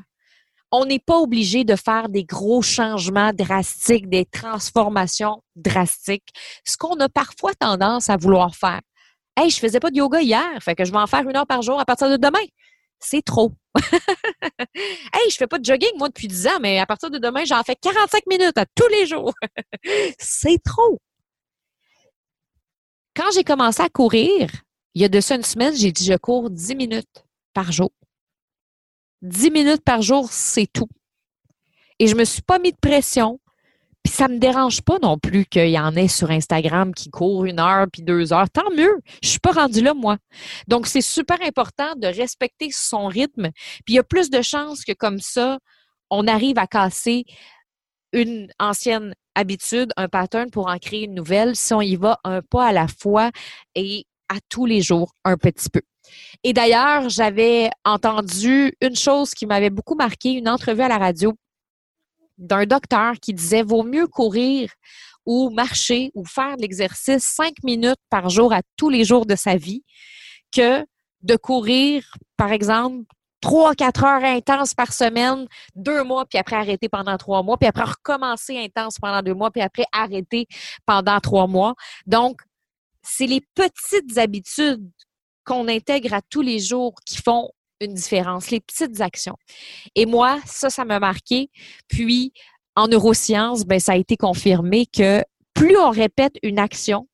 On 0.71 0.85
n'est 0.85 0.99
pas 0.99 1.17
obligé 1.17 1.63
de 1.63 1.75
faire 1.75 2.09
des 2.09 2.25
gros 2.25 2.61
changements 2.61 3.31
drastiques, 3.31 4.09
des 4.09 4.25
transformations 4.25 5.41
drastiques, 5.55 6.29
ce 6.65 6.75
qu'on 6.77 6.99
a 6.99 7.07
parfois 7.09 7.53
tendance 7.55 8.09
à 8.09 8.17
vouloir 8.17 8.53
faire. 8.55 8.81
Hey, 9.37 9.51
je 9.51 9.59
faisais 9.59 9.79
pas 9.79 9.91
de 9.91 9.97
yoga 9.97 10.19
hier, 10.19 10.49
fait 10.61 10.73
que 10.73 10.83
je 10.83 10.91
vais 10.91 10.97
en 10.97 11.05
faire 11.05 11.21
une 11.29 11.35
heure 11.35 11.45
par 11.45 11.61
jour 11.61 11.79
à 11.79 11.85
partir 11.85 12.09
de 12.09 12.17
demain. 12.17 12.43
C'est 12.99 13.21
trop. 13.21 13.53
hey, 14.73 15.29
je 15.29 15.35
fais 15.37 15.45
pas 15.45 15.59
de 15.59 15.65
jogging, 15.65 15.91
moi, 15.97 16.07
depuis 16.07 16.27
10 16.27 16.47
ans, 16.47 16.59
mais 16.59 16.79
à 16.79 16.87
partir 16.87 17.11
de 17.11 17.19
demain, 17.19 17.45
j'en 17.45 17.61
fais 17.61 17.75
45 17.75 18.25
minutes 18.25 18.57
à 18.57 18.65
tous 18.65 18.87
les 18.87 19.05
jours. 19.05 19.33
C'est 20.19 20.57
trop. 20.63 20.99
Quand 23.15 23.29
j'ai 23.31 23.43
commencé 23.43 23.81
à 23.83 23.89
courir, 23.89 24.49
il 24.95 25.03
y 25.03 25.05
a 25.05 25.09
de 25.09 25.21
ça 25.21 25.35
une 25.35 25.43
semaine, 25.43 25.75
j'ai 25.75 25.91
dit 25.91 26.05
je 26.05 26.17
cours 26.17 26.49
10 26.49 26.75
minutes 26.75 27.25
par 27.53 27.71
jour. 27.71 27.91
10 29.21 29.51
minutes 29.51 29.83
par 29.83 30.01
jour, 30.01 30.31
c'est 30.31 30.67
tout. 30.71 30.89
Et 31.99 32.07
je 32.07 32.15
me 32.15 32.25
suis 32.25 32.41
pas 32.41 32.59
mis 32.59 32.71
de 32.71 32.77
pression. 32.77 33.39
Puis 34.07 34.15
ça 34.15 34.29
me 34.29 34.37
dérange 34.37 34.83
pas 34.83 34.99
non 35.01 35.17
plus 35.17 35.45
qu'il 35.45 35.67
y 35.67 35.77
en 35.77 35.93
ait 35.97 36.07
sur 36.07 36.31
Instagram 36.31 36.93
qui 36.93 37.09
courent 37.09 37.43
une 37.43 37.59
heure 37.59 37.87
puis 37.91 38.03
deux 38.03 38.31
heures. 38.31 38.49
Tant 38.49 38.71
mieux. 38.73 39.01
Je 39.21 39.27
suis 39.27 39.39
pas 39.39 39.51
rendue 39.51 39.81
là, 39.81 39.93
moi. 39.93 40.15
Donc, 40.65 40.87
c'est 40.87 41.01
super 41.01 41.37
important 41.45 41.93
de 41.97 42.07
respecter 42.07 42.69
son 42.71 43.07
rythme. 43.07 43.49
Puis 43.83 43.83
il 43.89 43.95
y 43.95 43.99
a 43.99 44.03
plus 44.03 44.29
de 44.29 44.41
chances 44.41 44.85
que 44.85 44.93
comme 44.93 45.19
ça, 45.19 45.59
on 46.09 46.25
arrive 46.25 46.57
à 46.57 46.67
casser 46.67 47.25
une 48.13 48.47
ancienne 48.59 49.13
habitude, 49.35 49.91
un 49.97 50.07
pattern 50.07 50.51
pour 50.51 50.69
en 50.69 50.77
créer 50.77 51.03
une 51.03 51.13
nouvelle 51.15 51.57
si 51.57 51.73
on 51.73 51.81
y 51.81 51.97
va 51.97 52.17
un 52.23 52.41
pas 52.41 52.67
à 52.67 52.71
la 52.71 52.87
fois 52.87 53.31
et 53.75 54.05
à 54.29 54.35
tous 54.47 54.65
les 54.65 54.81
jours 54.81 55.15
un 55.25 55.35
petit 55.35 55.69
peu. 55.69 55.81
Et 56.45 56.53
d'ailleurs, 56.53 57.09
j'avais 57.09 57.71
entendu 57.83 58.73
une 58.79 58.95
chose 58.95 59.31
qui 59.31 59.45
m'avait 59.45 59.69
beaucoup 59.69 59.95
marqué, 59.95 60.29
une 60.29 60.47
entrevue 60.47 60.83
à 60.83 60.87
la 60.87 60.97
radio 60.97 61.35
d'un 62.37 62.65
docteur 62.65 63.15
qui 63.21 63.33
disait 63.33 63.63
vaut 63.63 63.83
mieux 63.83 64.07
courir 64.07 64.71
ou 65.25 65.49
marcher 65.49 66.11
ou 66.15 66.25
faire 66.25 66.55
de 66.55 66.61
l'exercice 66.61 67.23
cinq 67.23 67.55
minutes 67.63 67.99
par 68.09 68.29
jour 68.29 68.53
à 68.53 68.61
tous 68.77 68.89
les 68.89 69.03
jours 69.03 69.25
de 69.25 69.35
sa 69.35 69.55
vie 69.55 69.83
que 70.51 70.85
de 71.21 71.35
courir, 71.35 72.03
par 72.37 72.51
exemple, 72.51 73.03
trois, 73.41 73.75
quatre 73.75 74.03
heures 74.03 74.23
intenses 74.23 74.73
par 74.73 74.93
semaine, 74.93 75.47
deux 75.75 76.03
mois, 76.03 76.25
puis 76.25 76.37
après 76.39 76.55
arrêter 76.55 76.89
pendant 76.89 77.17
trois 77.17 77.43
mois, 77.43 77.57
puis 77.57 77.67
après 77.67 77.83
recommencer 77.83 78.57
intense 78.57 78.97
pendant 78.99 79.21
deux 79.21 79.33
mois, 79.33 79.51
puis 79.51 79.61
après 79.61 79.85
arrêter 79.91 80.47
pendant 80.85 81.19
trois 81.19 81.47
mois. 81.47 81.75
Donc, 82.05 82.41
c'est 83.03 83.27
les 83.27 83.41
petites 83.55 84.17
habitudes 84.17 84.89
qu'on 85.45 85.67
intègre 85.67 86.13
à 86.13 86.21
tous 86.21 86.41
les 86.41 86.59
jours 86.59 86.93
qui 87.05 87.17
font 87.17 87.49
une 87.81 87.93
différence, 87.93 88.51
les 88.51 88.59
petites 88.59 89.01
actions. 89.01 89.35
Et 89.95 90.05
moi, 90.05 90.39
ça, 90.45 90.69
ça 90.69 90.85
m'a 90.85 90.99
marqué. 90.99 91.49
Puis, 91.87 92.33
en 92.75 92.87
neurosciences, 92.87 93.65
ben, 93.65 93.79
ça 93.79 93.93
a 93.93 93.95
été 93.95 94.17
confirmé 94.17 94.85
que 94.85 95.23
plus 95.53 95.77
on 95.77 95.89
répète 95.89 96.35
une 96.43 96.59
action, 96.59 97.07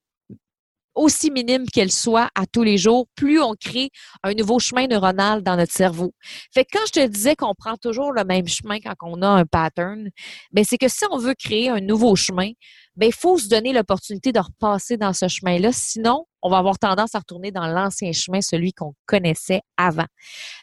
aussi 0.95 1.31
minime 1.31 1.65
qu'elle 1.67 1.91
soit 1.91 2.29
à 2.35 2.45
tous 2.45 2.63
les 2.63 2.77
jours, 2.77 3.07
plus 3.15 3.41
on 3.41 3.53
crée 3.53 3.89
un 4.23 4.33
nouveau 4.33 4.59
chemin 4.59 4.87
neuronal 4.87 5.41
dans 5.43 5.55
notre 5.55 5.73
cerveau. 5.73 6.13
Fait 6.53 6.65
que 6.65 6.77
quand 6.77 6.85
je 6.87 6.91
te 6.91 7.07
disais 7.07 7.35
qu'on 7.35 7.53
prend 7.55 7.77
toujours 7.77 8.11
le 8.11 8.23
même 8.23 8.47
chemin 8.47 8.79
quand 8.79 8.93
on 9.01 9.21
a 9.21 9.27
un 9.27 9.45
pattern, 9.45 10.09
ben 10.51 10.63
c'est 10.63 10.77
que 10.77 10.87
si 10.87 11.05
on 11.11 11.17
veut 11.17 11.35
créer 11.35 11.69
un 11.69 11.81
nouveau 11.81 12.15
chemin, 12.15 12.51
ben 12.95 13.07
il 13.07 13.13
faut 13.13 13.37
se 13.37 13.47
donner 13.47 13.73
l'opportunité 13.73 14.31
de 14.31 14.39
repasser 14.39 14.97
dans 14.97 15.13
ce 15.13 15.27
chemin-là, 15.27 15.71
sinon 15.71 16.25
on 16.41 16.49
va 16.49 16.57
avoir 16.57 16.77
tendance 16.77 17.15
à 17.15 17.19
retourner 17.19 17.51
dans 17.51 17.67
l'ancien 17.67 18.11
chemin, 18.11 18.41
celui 18.41 18.73
qu'on 18.73 18.93
connaissait 19.05 19.61
avant. 19.77 20.05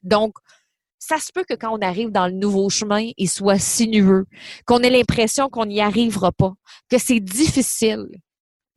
Donc 0.03 0.35
ça 1.01 1.19
se 1.19 1.33
peut 1.33 1.45
que 1.49 1.55
quand 1.55 1.77
on 1.77 1.81
arrive 1.81 2.11
dans 2.11 2.27
le 2.27 2.35
nouveau 2.35 2.69
chemin, 2.69 3.09
il 3.17 3.29
soit 3.29 3.59
sinueux, 3.59 4.27
qu'on 4.67 4.81
ait 4.81 4.91
l'impression 4.91 5.49
qu'on 5.49 5.64
n'y 5.64 5.81
arrivera 5.81 6.31
pas, 6.31 6.53
que 6.90 6.99
c'est 6.99 7.21
difficile, 7.21 8.07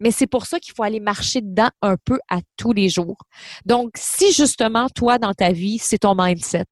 mais 0.04 0.12
c'est 0.12 0.28
pour 0.28 0.46
ça 0.46 0.60
qu'il 0.60 0.74
faut 0.76 0.84
aller 0.84 1.00
marcher 1.00 1.40
dedans 1.40 1.70
un 1.82 1.96
peu 1.96 2.20
à 2.30 2.40
tous 2.58 2.74
les 2.74 2.90
jours. 2.90 3.18
Donc, 3.66 3.94
si 3.96 4.34
justement, 4.34 4.90
toi, 4.90 5.18
dans 5.18 5.34
ta 5.34 5.54
vie, 5.54 5.80
c'est 5.80 6.00
ton 6.00 6.14
mindset, 6.14 6.66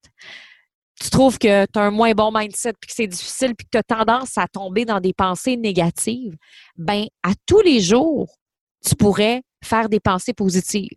tu 1.01 1.09
trouves 1.09 1.39
que 1.39 1.65
tu 1.65 1.79
as 1.79 1.81
un 1.81 1.91
moins 1.91 2.11
bon 2.11 2.31
mindset, 2.33 2.73
puis 2.79 2.89
que 2.89 2.93
c'est 2.93 3.07
difficile, 3.07 3.55
puis 3.55 3.65
que 3.65 3.71
tu 3.71 3.77
as 3.77 3.83
tendance 3.83 4.37
à 4.37 4.47
tomber 4.47 4.83
dans 4.83 4.99
des 4.99 5.13
pensées 5.13 5.55
négatives, 5.55 6.35
ben 6.77 7.05
à 7.23 7.31
tous 7.45 7.61
les 7.61 7.79
jours, 7.79 8.37
tu 8.85 8.95
pourrais 8.95 9.41
faire 9.63 9.87
des 9.87 10.01
pensées 10.01 10.33
positives. 10.33 10.89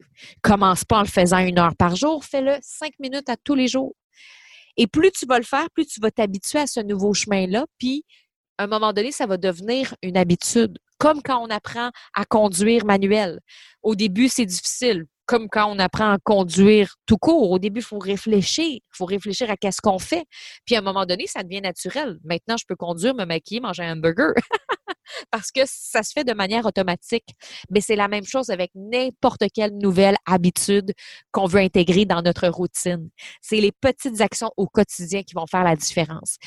Commence 0.43 0.85
pas 0.85 0.99
en 0.99 1.03
le 1.03 1.09
faisant 1.09 1.39
une 1.39 1.59
heure 1.59 1.77
par 1.77 1.95
jour, 1.95 2.25
fais-le 2.25 2.57
cinq 2.63 2.93
minutes 2.99 3.29
à 3.29 3.37
tous 3.37 3.55
les 3.55 3.69
jours. 3.69 3.95
Et 4.77 4.89
plus 4.89 5.13
tu 5.13 5.25
vas 5.25 5.39
le 5.39 5.45
faire, 5.45 5.71
plus 5.73 5.87
tu 5.87 6.01
vas 6.01 6.11
t'habituer 6.11 6.59
à 6.59 6.67
ce 6.67 6.81
nouveau 6.81 7.15
chemin-là, 7.15 7.65
puis 7.79 8.05
à 8.59 8.65
un 8.65 8.67
moment 8.67 8.93
donné, 8.93 9.13
ça 9.13 9.27
va 9.27 9.37
devenir 9.37 9.95
une 10.03 10.17
habitude 10.17 10.79
comme 11.05 11.21
quand 11.21 11.45
on 11.45 11.51
apprend 11.51 11.91
à 12.15 12.25
conduire 12.25 12.87
manuel. 12.87 13.39
Au 13.83 13.95
début, 13.95 14.31
c'est 14.31 14.47
difficile, 14.47 15.05
comme 15.27 15.51
quand 15.51 15.71
on 15.71 15.79
apprend 15.79 16.13
à 16.13 16.19
conduire 16.19 16.95
tout 17.05 17.19
court. 17.19 17.51
Au 17.51 17.59
début, 17.59 17.81
il 17.81 17.85
faut 17.85 17.99
réfléchir. 17.99 18.65
Il 18.65 18.81
faut 18.91 19.05
réfléchir 19.05 19.51
à 19.51 19.59
qu'est-ce 19.59 19.83
qu'on 19.83 19.99
fait. 19.99 20.25
Puis 20.65 20.77
à 20.77 20.79
un 20.79 20.81
moment 20.81 21.05
donné, 21.05 21.27
ça 21.27 21.43
devient 21.43 21.61
naturel. 21.61 22.19
Maintenant, 22.25 22.57
je 22.57 22.65
peux 22.67 22.75
conduire, 22.75 23.15
me 23.15 23.27
maquiller, 23.27 23.61
manger 23.61 23.83
un 23.83 23.99
hamburger. 23.99 24.33
Parce 25.31 25.53
que 25.53 25.61
ça 25.67 26.03
se 26.03 26.13
fait 26.13 26.25
de 26.25 26.33
manière 26.33 26.65
automatique. 26.65 27.29
Mais 27.69 27.83
c'est 27.83 27.97
la 27.97 28.09
même 28.09 28.25
chose 28.25 28.49
avec 28.49 28.71
n'importe 28.75 29.45
quelle 29.53 29.77
nouvelle 29.77 30.17
habitude 30.25 30.95
qu'on 31.33 31.45
veut 31.45 31.61
intégrer 31.61 32.07
dans 32.07 32.23
notre 32.23 32.49
routine. 32.49 33.11
C'est 33.43 33.61
les 33.61 33.73
petites 33.73 34.23
actions 34.23 34.53
au 34.57 34.69
quotidien 34.69 35.23
qui 35.23 35.35
vont 35.35 35.47
faire 35.47 35.65
la 35.65 35.77
différence. 35.77 36.39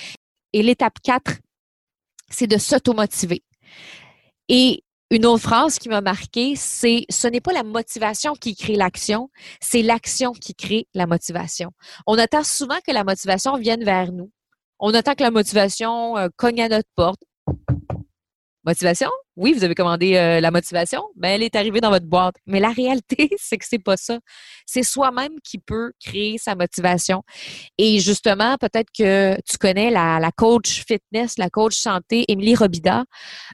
Et 0.52 0.64
l'étape 0.64 0.98
4, 1.04 1.34
c'est 2.32 2.48
de 2.48 2.58
s'automotiver. 2.58 3.44
Et 4.50 4.84
une 5.10 5.26
autre 5.26 5.44
phrase 5.44 5.80
qui 5.80 5.90
m'a 5.90 6.02
marqué, 6.02 6.56
c'est 6.56 7.06
ce 7.10 7.28
n'est 7.28 7.42
pas 7.42 7.54
la 7.54 7.64
motivation 7.64 8.34
qui 8.34 8.56
crée 8.56 8.76
l'action, 8.76 9.30
c'est 9.62 9.82
l'action 9.82 10.34
qui 10.34 10.54
crée 10.54 10.88
la 10.94 11.08
motivation. 11.08 11.72
On 12.06 12.18
attend 12.18 12.44
souvent 12.44 12.80
que 12.86 12.92
la 12.92 13.04
motivation 13.04 13.56
vienne 13.58 13.84
vers 13.84 14.12
nous. 14.12 14.32
On 14.80 14.94
attend 14.94 15.16
que 15.16 15.24
la 15.24 15.32
motivation 15.32 16.18
euh, 16.18 16.28
cogne 16.36 16.62
à 16.62 16.70
notre 16.70 16.90
porte. 16.96 17.22
Motivation? 18.68 19.10
Oui, 19.38 19.54
vous 19.54 19.64
avez 19.64 19.76
commandé 19.76 20.18
euh, 20.18 20.42
la 20.42 20.52
motivation, 20.52 21.02
mais 21.16 21.36
elle 21.36 21.44
est 21.44 21.56
arrivée 21.56 21.80
dans 21.80 21.90
votre 21.90 22.06
boîte. 22.06 22.36
Mais 22.48 22.60
la 22.60 22.72
réalité, 22.72 23.30
c'est 23.38 23.58
que 23.58 23.66
c'est 23.66 23.80
pas 23.80 23.96
ça. 23.96 24.20
C'est 24.66 24.84
soi-même 24.84 25.40
qui 25.42 25.58
peut 25.58 25.94
créer 26.06 26.38
sa 26.38 26.54
motivation. 26.54 27.24
Et 27.78 28.00
justement, 28.00 28.58
peut-être 28.58 28.90
que 28.92 29.38
tu 29.50 29.58
connais 29.58 29.90
la, 29.90 30.20
coach 30.36 30.84
fitness, 30.86 31.38
la 31.38 31.50
coach 31.50 31.78
santé, 31.78 32.26
Émilie 32.28 32.56
Robida, 32.56 33.06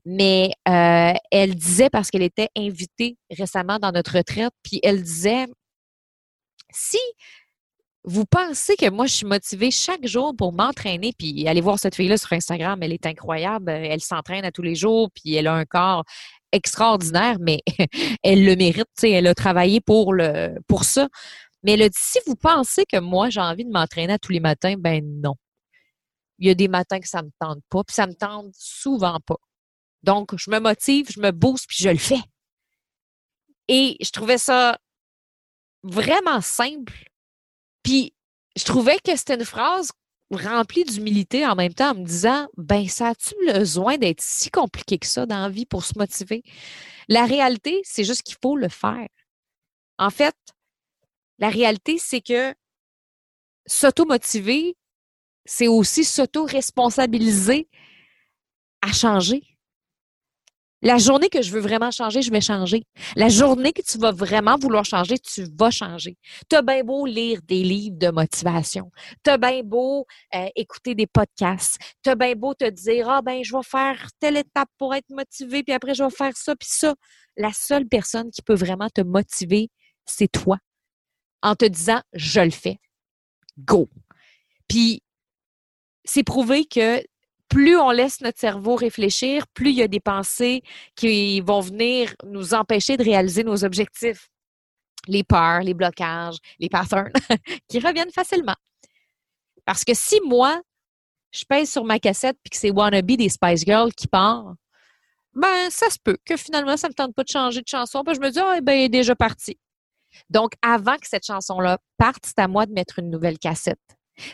mais 0.03 0.49
euh, 0.67 1.13
elle 1.29 1.53
disait, 1.53 1.91
parce 1.91 2.09
qu'elle 2.09 2.23
était 2.23 2.49
invitée 2.57 3.17
récemment 3.29 3.77
dans 3.77 3.91
notre 3.91 4.17
retraite, 4.17 4.53
puis 4.63 4.79
elle 4.81 5.03
disait, 5.03 5.45
si 6.71 6.97
vous 8.05 8.25
pensez 8.25 8.75
que 8.75 8.89
moi, 8.89 9.05
je 9.05 9.13
suis 9.13 9.25
motivée 9.25 9.71
chaque 9.71 10.05
jour 10.05 10.35
pour 10.35 10.51
m'entraîner, 10.51 11.13
puis 11.17 11.47
allez 11.47 11.61
voir 11.61 11.79
cette 11.79 11.95
fille-là 11.95 12.17
sur 12.17 12.33
Instagram, 12.33 12.81
elle 12.83 12.91
est 12.91 13.05
incroyable, 13.05 13.69
elle 13.69 14.01
s'entraîne 14.01 14.43
à 14.43 14.51
tous 14.51 14.61
les 14.61 14.75
jours, 14.75 15.09
puis 15.11 15.35
elle 15.35 15.47
a 15.47 15.53
un 15.53 15.65
corps 15.65 16.03
extraordinaire, 16.51 17.37
mais 17.39 17.61
elle 18.23 18.45
le 18.45 18.55
mérite, 18.55 18.87
elle 19.03 19.27
a 19.27 19.35
travaillé 19.35 19.79
pour 19.81 20.13
le 20.13 20.55
pour 20.67 20.83
ça. 20.83 21.07
Mais 21.63 21.73
elle 21.73 21.83
a 21.83 21.89
dit, 21.89 21.97
si 21.97 22.19
vous 22.27 22.35
pensez 22.35 22.85
que 22.85 22.99
moi, 22.99 23.29
j'ai 23.29 23.39
envie 23.39 23.63
de 23.63 23.71
m'entraîner 23.71 24.13
à 24.13 24.19
tous 24.19 24.33
les 24.33 24.41
matins, 24.41 24.75
ben 24.77 25.01
non. 25.21 25.35
Il 26.39 26.47
y 26.47 26.49
a 26.51 26.55
des 26.55 26.67
matins 26.67 26.99
que 26.99 27.07
ça 27.07 27.21
me 27.23 27.29
tente 27.39 27.59
pas, 27.69 27.83
puis 27.85 27.93
ça 27.93 28.05
me 28.05 28.13
tente 28.13 28.53
souvent 28.53 29.19
pas. 29.25 29.37
Donc, 30.03 30.35
je 30.37 30.49
me 30.51 30.59
motive, 30.59 31.07
je 31.09 31.21
me 31.21 31.31
booste, 31.31 31.67
puis 31.67 31.77
je 31.79 31.89
le 31.89 31.97
fais. 31.97 32.21
Et 33.69 33.95
je 34.01 34.09
trouvais 34.11 34.37
ça 34.37 34.77
vraiment 35.83 36.41
simple 36.41 37.12
puis 37.83 38.13
je 38.55 38.63
trouvais 38.63 38.99
que 38.99 39.15
c'était 39.15 39.35
une 39.35 39.45
phrase 39.45 39.91
remplie 40.31 40.83
d'humilité 40.83 41.45
en 41.45 41.55
même 41.55 41.73
temps 41.73 41.91
en 41.91 41.95
me 41.95 42.05
disant 42.05 42.47
ben 42.57 42.87
ça 42.87 43.09
a-tu 43.09 43.35
besoin 43.45 43.97
d'être 43.97 44.21
si 44.21 44.49
compliqué 44.49 44.97
que 44.97 45.05
ça 45.05 45.25
dans 45.25 45.41
la 45.41 45.49
vie 45.49 45.65
pour 45.65 45.85
se 45.85 45.97
motiver? 45.97 46.43
La 47.07 47.25
réalité, 47.25 47.81
c'est 47.83 48.03
juste 48.03 48.23
qu'il 48.23 48.37
faut 48.41 48.55
le 48.57 48.69
faire. 48.69 49.07
En 49.99 50.09
fait, 50.09 50.35
la 51.39 51.49
réalité 51.49 51.97
c'est 51.99 52.21
que 52.21 52.55
s'auto-motiver, 53.65 54.75
c'est 55.45 55.67
aussi 55.67 56.03
s'auto-responsabiliser 56.03 57.69
à 58.81 58.91
changer. 58.91 59.52
La 60.83 60.97
journée 60.97 61.29
que 61.29 61.41
je 61.41 61.49
veux 61.49 61.61
vraiment 61.61 61.91
changer, 61.91 62.21
je 62.21 62.29
vais 62.29 62.41
changer. 62.41 62.83
La 63.15 63.29
journée 63.29 63.71
que 63.71 63.81
tu 63.81 63.97
vas 63.97 64.11
vraiment 64.11 64.57
vouloir 64.57 64.83
changer, 64.83 65.17
tu 65.17 65.45
vas 65.57 65.71
changer. 65.71 66.17
Tu 66.49 66.57
as 66.57 66.61
bien 66.61 66.83
beau 66.83 67.05
lire 67.05 67.39
des 67.43 67.63
livres 67.63 67.97
de 67.97 68.09
motivation. 68.09 68.91
Tu 69.23 69.31
as 69.31 69.37
bien 69.37 69.61
beau 69.63 70.05
euh, 70.35 70.49
écouter 70.57 70.93
des 70.93 71.07
podcasts. 71.07 71.77
Tu 72.03 72.09
as 72.09 72.15
bien 72.15 72.35
beau 72.35 72.53
te 72.53 72.69
dire, 72.69 73.07
ah 73.07 73.21
ben, 73.21 73.41
je 73.45 73.55
vais 73.55 73.63
faire 73.63 74.09
telle 74.19 74.35
étape 74.35 74.67
pour 74.77 74.93
être 74.93 75.09
motivé, 75.09 75.63
puis 75.63 75.73
après, 75.73 75.95
je 75.95 76.03
vais 76.03 76.09
faire 76.09 76.35
ça, 76.35 76.53
puis 76.53 76.67
ça. 76.69 76.93
La 77.37 77.53
seule 77.53 77.87
personne 77.87 78.29
qui 78.29 78.41
peut 78.41 78.53
vraiment 78.53 78.89
te 78.89 78.99
motiver, 78.99 79.69
c'est 80.05 80.29
toi. 80.29 80.57
En 81.41 81.55
te 81.55 81.63
disant, 81.63 82.01
je 82.11 82.41
le 82.41 82.51
fais. 82.51 82.77
Go. 83.57 83.89
Puis, 84.67 85.01
c'est 86.03 86.23
prouvé 86.23 86.65
que 86.65 87.01
plus 87.49 87.77
on 87.77 87.91
laisse 87.91 88.21
notre 88.21 88.39
cerveau 88.39 88.75
réfléchir, 88.75 89.45
plus 89.53 89.69
il 89.69 89.75
y 89.77 89.83
a 89.83 89.87
des 89.87 89.99
pensées 89.99 90.63
qui 90.95 91.41
vont 91.41 91.59
venir 91.59 92.15
nous 92.25 92.53
empêcher 92.53 92.97
de 92.97 93.03
réaliser 93.03 93.43
nos 93.43 93.63
objectifs. 93.63 94.29
Les 95.07 95.23
peurs, 95.23 95.61
les 95.61 95.73
blocages, 95.73 96.37
les 96.59 96.69
patterns 96.69 97.11
qui 97.67 97.79
reviennent 97.79 98.11
facilement. 98.11 98.55
Parce 99.65 99.83
que 99.83 99.93
si 99.93 100.19
moi, 100.25 100.61
je 101.31 101.43
pèse 101.45 101.71
sur 101.71 101.83
ma 101.83 101.99
cassette 101.99 102.37
puis 102.43 102.51
que 102.51 102.57
c'est 102.57 102.71
Wannabe 102.71 103.11
des 103.11 103.29
Spice 103.29 103.65
Girls 103.65 103.91
qui 103.93 104.07
part, 104.07 104.53
ben, 105.33 105.69
ça 105.69 105.89
se 105.89 105.97
peut 106.01 106.17
que 106.25 106.37
finalement, 106.37 106.77
ça 106.77 106.87
ne 106.87 106.91
me 106.91 106.95
tente 106.95 107.15
pas 107.15 107.23
de 107.23 107.29
changer 107.29 107.61
de 107.61 107.67
chanson. 107.67 108.03
Puis 108.03 108.15
je 108.15 108.19
me 108.21 108.29
dis, 108.29 108.39
ah, 108.39 108.61
ben, 108.61 108.73
il 108.73 108.83
est 108.83 108.89
déjà 108.89 109.15
parti. 109.15 109.57
Donc, 110.29 110.53
avant 110.61 110.95
que 110.97 111.07
cette 111.07 111.25
chanson-là 111.25 111.79
parte, 111.97 112.25
c'est 112.25 112.39
à 112.39 112.47
moi 112.47 112.65
de 112.65 112.73
mettre 112.73 112.99
une 112.99 113.09
nouvelle 113.09 113.39
cassette. 113.39 113.79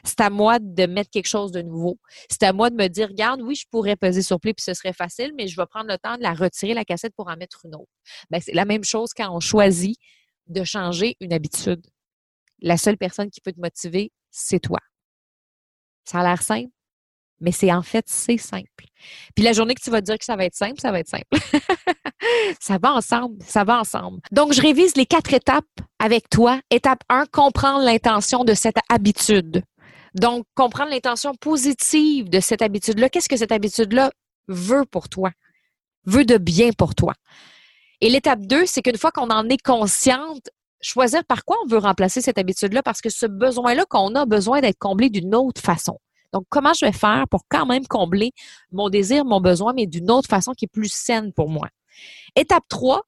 C'est 0.03 0.19
à 0.21 0.29
moi 0.29 0.59
de 0.59 0.85
mettre 0.85 1.09
quelque 1.09 1.27
chose 1.27 1.51
de 1.51 1.61
nouveau. 1.61 1.97
C'est 2.29 2.43
à 2.43 2.53
moi 2.53 2.69
de 2.69 2.75
me 2.75 2.87
dire, 2.87 3.07
regarde, 3.07 3.41
oui, 3.41 3.55
je 3.55 3.65
pourrais 3.69 3.95
peser 3.95 4.21
sur 4.21 4.39
play 4.39 4.53
puis 4.53 4.63
ce 4.63 4.73
serait 4.73 4.93
facile, 4.93 5.33
mais 5.37 5.47
je 5.47 5.55
vais 5.55 5.65
prendre 5.65 5.87
le 5.87 5.97
temps 5.97 6.17
de 6.17 6.23
la 6.23 6.33
retirer, 6.33 6.73
la 6.73 6.85
cassette, 6.85 7.13
pour 7.15 7.29
en 7.29 7.37
mettre 7.37 7.65
une 7.65 7.75
autre. 7.75 7.91
Ben, 8.29 8.41
c'est 8.41 8.53
la 8.53 8.65
même 8.65 8.83
chose 8.83 9.13
quand 9.15 9.33
on 9.33 9.39
choisit 9.39 9.97
de 10.47 10.63
changer 10.63 11.15
une 11.19 11.33
habitude. 11.33 11.85
La 12.61 12.77
seule 12.77 12.97
personne 12.97 13.29
qui 13.29 13.41
peut 13.41 13.53
te 13.53 13.59
motiver, 13.59 14.11
c'est 14.31 14.59
toi. 14.59 14.79
Ça 16.05 16.19
a 16.19 16.23
l'air 16.23 16.41
simple, 16.41 16.71
mais 17.41 17.51
c'est 17.51 17.71
en 17.71 17.81
fait, 17.81 18.05
c'est 18.07 18.37
simple. 18.37 18.85
Puis 19.35 19.43
la 19.43 19.53
journée 19.53 19.75
que 19.75 19.81
tu 19.81 19.89
vas 19.89 20.01
dire 20.01 20.17
que 20.17 20.25
ça 20.25 20.35
va 20.35 20.45
être 20.45 20.55
simple, 20.55 20.79
ça 20.79 20.91
va 20.91 20.99
être 20.99 21.07
simple. 21.07 21.25
ça 22.59 22.77
va 22.81 22.93
ensemble, 22.93 23.37
ça 23.45 23.63
va 23.63 23.79
ensemble. 23.79 24.19
Donc, 24.31 24.53
je 24.53 24.61
révise 24.61 24.95
les 24.95 25.05
quatre 25.05 25.33
étapes 25.33 25.65
avec 25.99 26.29
toi. 26.29 26.59
Étape 26.69 26.99
1, 27.09 27.25
comprendre 27.27 27.83
l'intention 27.83 28.43
de 28.43 28.53
cette 28.53 28.77
habitude. 28.89 29.63
Donc, 30.15 30.45
comprendre 30.55 30.91
l'intention 30.91 31.33
positive 31.35 32.29
de 32.29 32.39
cette 32.39 32.61
habitude-là. 32.61 33.09
Qu'est-ce 33.09 33.29
que 33.29 33.37
cette 33.37 33.51
habitude-là 33.51 34.11
veut 34.47 34.85
pour 34.85 35.07
toi? 35.09 35.31
Veut 36.05 36.25
de 36.25 36.37
bien 36.37 36.71
pour 36.77 36.95
toi. 36.95 37.13
Et 38.01 38.09
l'étape 38.09 38.41
2, 38.41 38.65
c'est 38.65 38.81
qu'une 38.81 38.97
fois 38.97 39.11
qu'on 39.11 39.29
en 39.29 39.47
est 39.49 39.61
consciente, 39.61 40.49
choisir 40.81 41.23
par 41.25 41.43
quoi 41.43 41.57
on 41.63 41.67
veut 41.67 41.77
remplacer 41.77 42.21
cette 42.21 42.37
habitude-là 42.37 42.81
parce 42.81 43.01
que 43.01 43.09
ce 43.09 43.25
besoin-là 43.25 43.85
qu'on 43.89 44.15
a 44.15 44.25
besoin 44.25 44.61
d'être 44.61 44.79
comblé 44.79 45.09
d'une 45.09 45.35
autre 45.35 45.61
façon. 45.61 45.99
Donc, 46.33 46.45
comment 46.49 46.73
je 46.73 46.85
vais 46.85 46.91
faire 46.91 47.25
pour 47.29 47.41
quand 47.49 47.65
même 47.65 47.87
combler 47.87 48.31
mon 48.71 48.89
désir, 48.89 49.25
mon 49.25 49.41
besoin, 49.41 49.73
mais 49.73 49.87
d'une 49.87 50.11
autre 50.11 50.29
façon 50.29 50.53
qui 50.53 50.65
est 50.65 50.71
plus 50.71 50.91
saine 50.91 51.33
pour 51.33 51.49
moi? 51.49 51.69
Étape 52.35 52.63
3, 52.69 53.01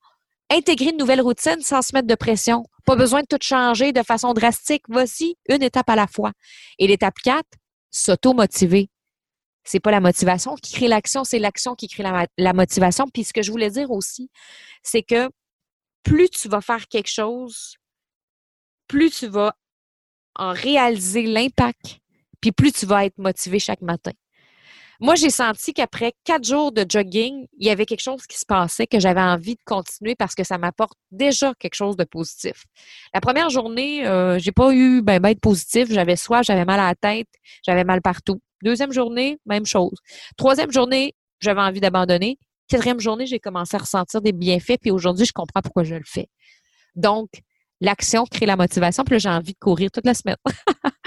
intégrer 0.49 0.89
une 0.89 0.97
nouvelle 0.97 1.21
routine 1.21 1.61
sans 1.61 1.81
se 1.81 1.93
mettre 1.93 2.07
de 2.07 2.15
pression. 2.15 2.65
Pas 2.85 2.95
besoin 2.95 3.21
de 3.21 3.27
tout 3.27 3.37
changer 3.41 3.93
de 3.93 4.03
façon 4.03 4.33
drastique. 4.33 4.83
Voici 4.89 5.37
une 5.49 5.63
étape 5.63 5.89
à 5.89 5.95
la 5.95 6.07
fois. 6.07 6.31
Et 6.79 6.87
l'étape 6.87 7.15
4, 7.23 7.43
s'auto-motiver. 7.91 8.89
C'est 9.63 9.79
pas 9.79 9.91
la 9.91 9.99
motivation 9.99 10.55
qui 10.55 10.73
crée 10.73 10.87
l'action, 10.87 11.23
c'est 11.23 11.37
l'action 11.37 11.75
qui 11.75 11.87
crée 11.87 12.01
la, 12.01 12.25
la, 12.37 12.53
motivation. 12.53 13.05
Puis 13.07 13.25
ce 13.25 13.33
que 13.33 13.43
je 13.43 13.51
voulais 13.51 13.69
dire 13.69 13.91
aussi, 13.91 14.31
c'est 14.81 15.03
que 15.03 15.29
plus 16.01 16.29
tu 16.29 16.49
vas 16.49 16.61
faire 16.61 16.87
quelque 16.87 17.09
chose, 17.09 17.75
plus 18.87 19.11
tu 19.11 19.27
vas 19.27 19.55
en 20.35 20.51
réaliser 20.51 21.23
l'impact 21.23 22.00
puis 22.41 22.51
plus 22.51 22.71
tu 22.71 22.85
vas 22.85 23.05
être 23.05 23.17
motivé 23.17 23.59
chaque 23.59 23.81
matin. 23.81 24.11
Moi, 25.03 25.15
j'ai 25.15 25.31
senti 25.31 25.73
qu'après 25.73 26.13
quatre 26.25 26.43
jours 26.43 26.71
de 26.71 26.85
jogging, 26.87 27.47
il 27.57 27.65
y 27.65 27.71
avait 27.71 27.87
quelque 27.87 28.03
chose 28.03 28.27
qui 28.27 28.37
se 28.37 28.45
passait, 28.45 28.85
que 28.85 28.99
j'avais 28.99 29.21
envie 29.21 29.55
de 29.55 29.61
continuer 29.65 30.13
parce 30.13 30.35
que 30.35 30.43
ça 30.43 30.59
m'apporte 30.59 30.93
déjà 31.09 31.55
quelque 31.55 31.73
chose 31.73 31.97
de 31.97 32.03
positif. 32.03 32.65
La 33.11 33.19
première 33.19 33.49
journée, 33.49 34.05
euh, 34.05 34.37
j'ai 34.37 34.51
pas 34.51 34.71
eu 34.71 35.01
ben, 35.01 35.19
ben 35.19 35.33
de 35.33 35.39
positif. 35.39 35.91
J'avais 35.91 36.15
soif, 36.15 36.45
j'avais 36.45 36.65
mal 36.65 36.79
à 36.79 36.89
la 36.89 36.95
tête, 36.95 37.27
j'avais 37.65 37.83
mal 37.83 38.03
partout. 38.03 38.41
Deuxième 38.63 38.91
journée, 38.91 39.39
même 39.47 39.65
chose. 39.65 39.97
Troisième 40.37 40.71
journée, 40.71 41.15
j'avais 41.39 41.61
envie 41.61 41.79
d'abandonner. 41.79 42.37
Quatrième 42.67 42.99
journée, 42.99 43.25
j'ai 43.25 43.39
commencé 43.39 43.75
à 43.75 43.79
ressentir 43.79 44.21
des 44.21 44.33
bienfaits, 44.33 44.77
puis 44.79 44.91
aujourd'hui, 44.91 45.25
je 45.25 45.33
comprends 45.33 45.61
pourquoi 45.63 45.83
je 45.83 45.95
le 45.95 46.05
fais. 46.05 46.29
Donc, 46.95 47.29
l'action 47.81 48.25
crée 48.25 48.45
la 48.45 48.55
motivation, 48.55 49.03
puis 49.03 49.15
là, 49.15 49.19
j'ai 49.19 49.29
envie 49.29 49.53
de 49.53 49.59
courir 49.59 49.91
toute 49.91 50.05
la 50.05 50.13
semaine. 50.13 50.37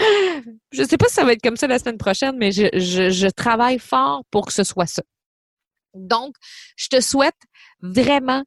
je 0.73 0.83
ne 0.83 0.87
sais 0.87 0.97
pas 0.97 1.07
si 1.09 1.15
ça 1.15 1.25
va 1.25 1.33
être 1.33 1.43
comme 1.43 1.57
ça 1.57 1.67
la 1.67 1.79
semaine 1.79 1.97
prochaine, 1.97 2.37
mais 2.37 2.53
je, 2.53 3.31
travaille 3.31 3.79
fort 3.79 4.23
pour 4.31 4.47
que 4.47 4.53
ce 4.53 4.65
soit 4.65 4.87
ça. 4.87 5.03
Donc, 5.95 6.35
je 6.77 6.89
te 6.89 7.01
souhaite 7.01 7.39
vraiment 7.81 8.43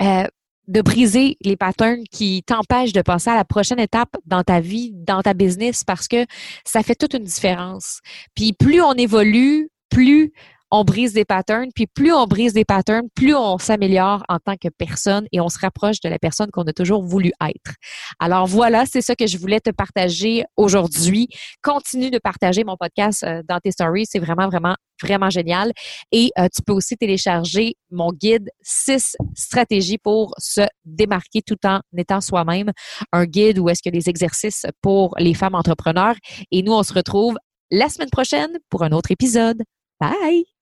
euh, 0.00 0.26
de 0.68 0.80
briser 0.80 1.36
les 1.42 1.56
patterns 1.56 2.04
qui 2.10 2.44
t'empêchent 2.46 2.92
de 2.92 3.02
passer 3.02 3.30
à 3.30 3.34
la 3.34 3.44
prochaine 3.44 3.80
étape 3.80 4.16
dans 4.24 4.44
ta 4.44 4.60
vie, 4.60 4.92
dans 4.94 5.20
ta 5.20 5.34
business, 5.34 5.82
parce 5.82 6.06
que 6.06 6.24
ça 6.64 6.82
fait 6.82 6.94
toute 6.94 7.14
une 7.14 7.24
différence. 7.24 8.00
Puis 8.34 8.52
plus 8.52 8.80
on 8.80 8.92
évolue, 8.94 9.70
plus 9.90 10.32
on 10.72 10.84
brise 10.84 11.12
des 11.12 11.26
patterns, 11.26 11.68
puis 11.74 11.86
plus 11.86 12.12
on 12.12 12.26
brise 12.26 12.54
des 12.54 12.64
patterns, 12.64 13.08
plus 13.14 13.34
on 13.34 13.58
s'améliore 13.58 14.24
en 14.30 14.38
tant 14.38 14.56
que 14.56 14.68
personne 14.68 15.26
et 15.30 15.38
on 15.38 15.50
se 15.50 15.58
rapproche 15.58 16.00
de 16.00 16.08
la 16.08 16.18
personne 16.18 16.50
qu'on 16.50 16.62
a 16.62 16.72
toujours 16.72 17.02
voulu 17.02 17.30
être. 17.42 17.74
Alors 18.18 18.46
voilà, 18.46 18.86
c'est 18.86 19.02
ça 19.02 19.14
que 19.14 19.26
je 19.26 19.36
voulais 19.36 19.60
te 19.60 19.68
partager 19.70 20.44
aujourd'hui. 20.56 21.28
Continue 21.62 22.10
de 22.10 22.18
partager 22.18 22.64
mon 22.64 22.76
podcast 22.78 23.22
euh, 23.22 23.42
dans 23.46 23.60
tes 23.60 23.70
stories, 23.70 24.06
c'est 24.08 24.18
vraiment, 24.18 24.48
vraiment, 24.48 24.74
vraiment 25.02 25.28
génial. 25.28 25.72
Et 26.10 26.30
euh, 26.38 26.48
tu 26.54 26.62
peux 26.62 26.72
aussi 26.72 26.96
télécharger 26.96 27.74
mon 27.90 28.10
guide 28.10 28.48
6 28.62 29.16
stratégies 29.34 29.98
pour 29.98 30.34
se 30.38 30.62
démarquer 30.86 31.42
tout 31.42 31.58
en 31.66 31.80
étant 31.98 32.22
soi-même. 32.22 32.72
Un 33.12 33.26
guide 33.26 33.58
où 33.58 33.68
est-ce 33.68 33.86
a 33.86 33.90
des 33.90 34.08
exercices 34.08 34.64
pour 34.80 35.14
les 35.18 35.34
femmes 35.34 35.54
entrepreneurs. 35.54 36.14
Et 36.50 36.62
nous, 36.62 36.72
on 36.72 36.82
se 36.82 36.94
retrouve 36.94 37.36
la 37.70 37.90
semaine 37.90 38.10
prochaine 38.10 38.56
pour 38.70 38.84
un 38.84 38.92
autre 38.92 39.10
épisode. 39.10 39.62
Bye! 40.00 40.61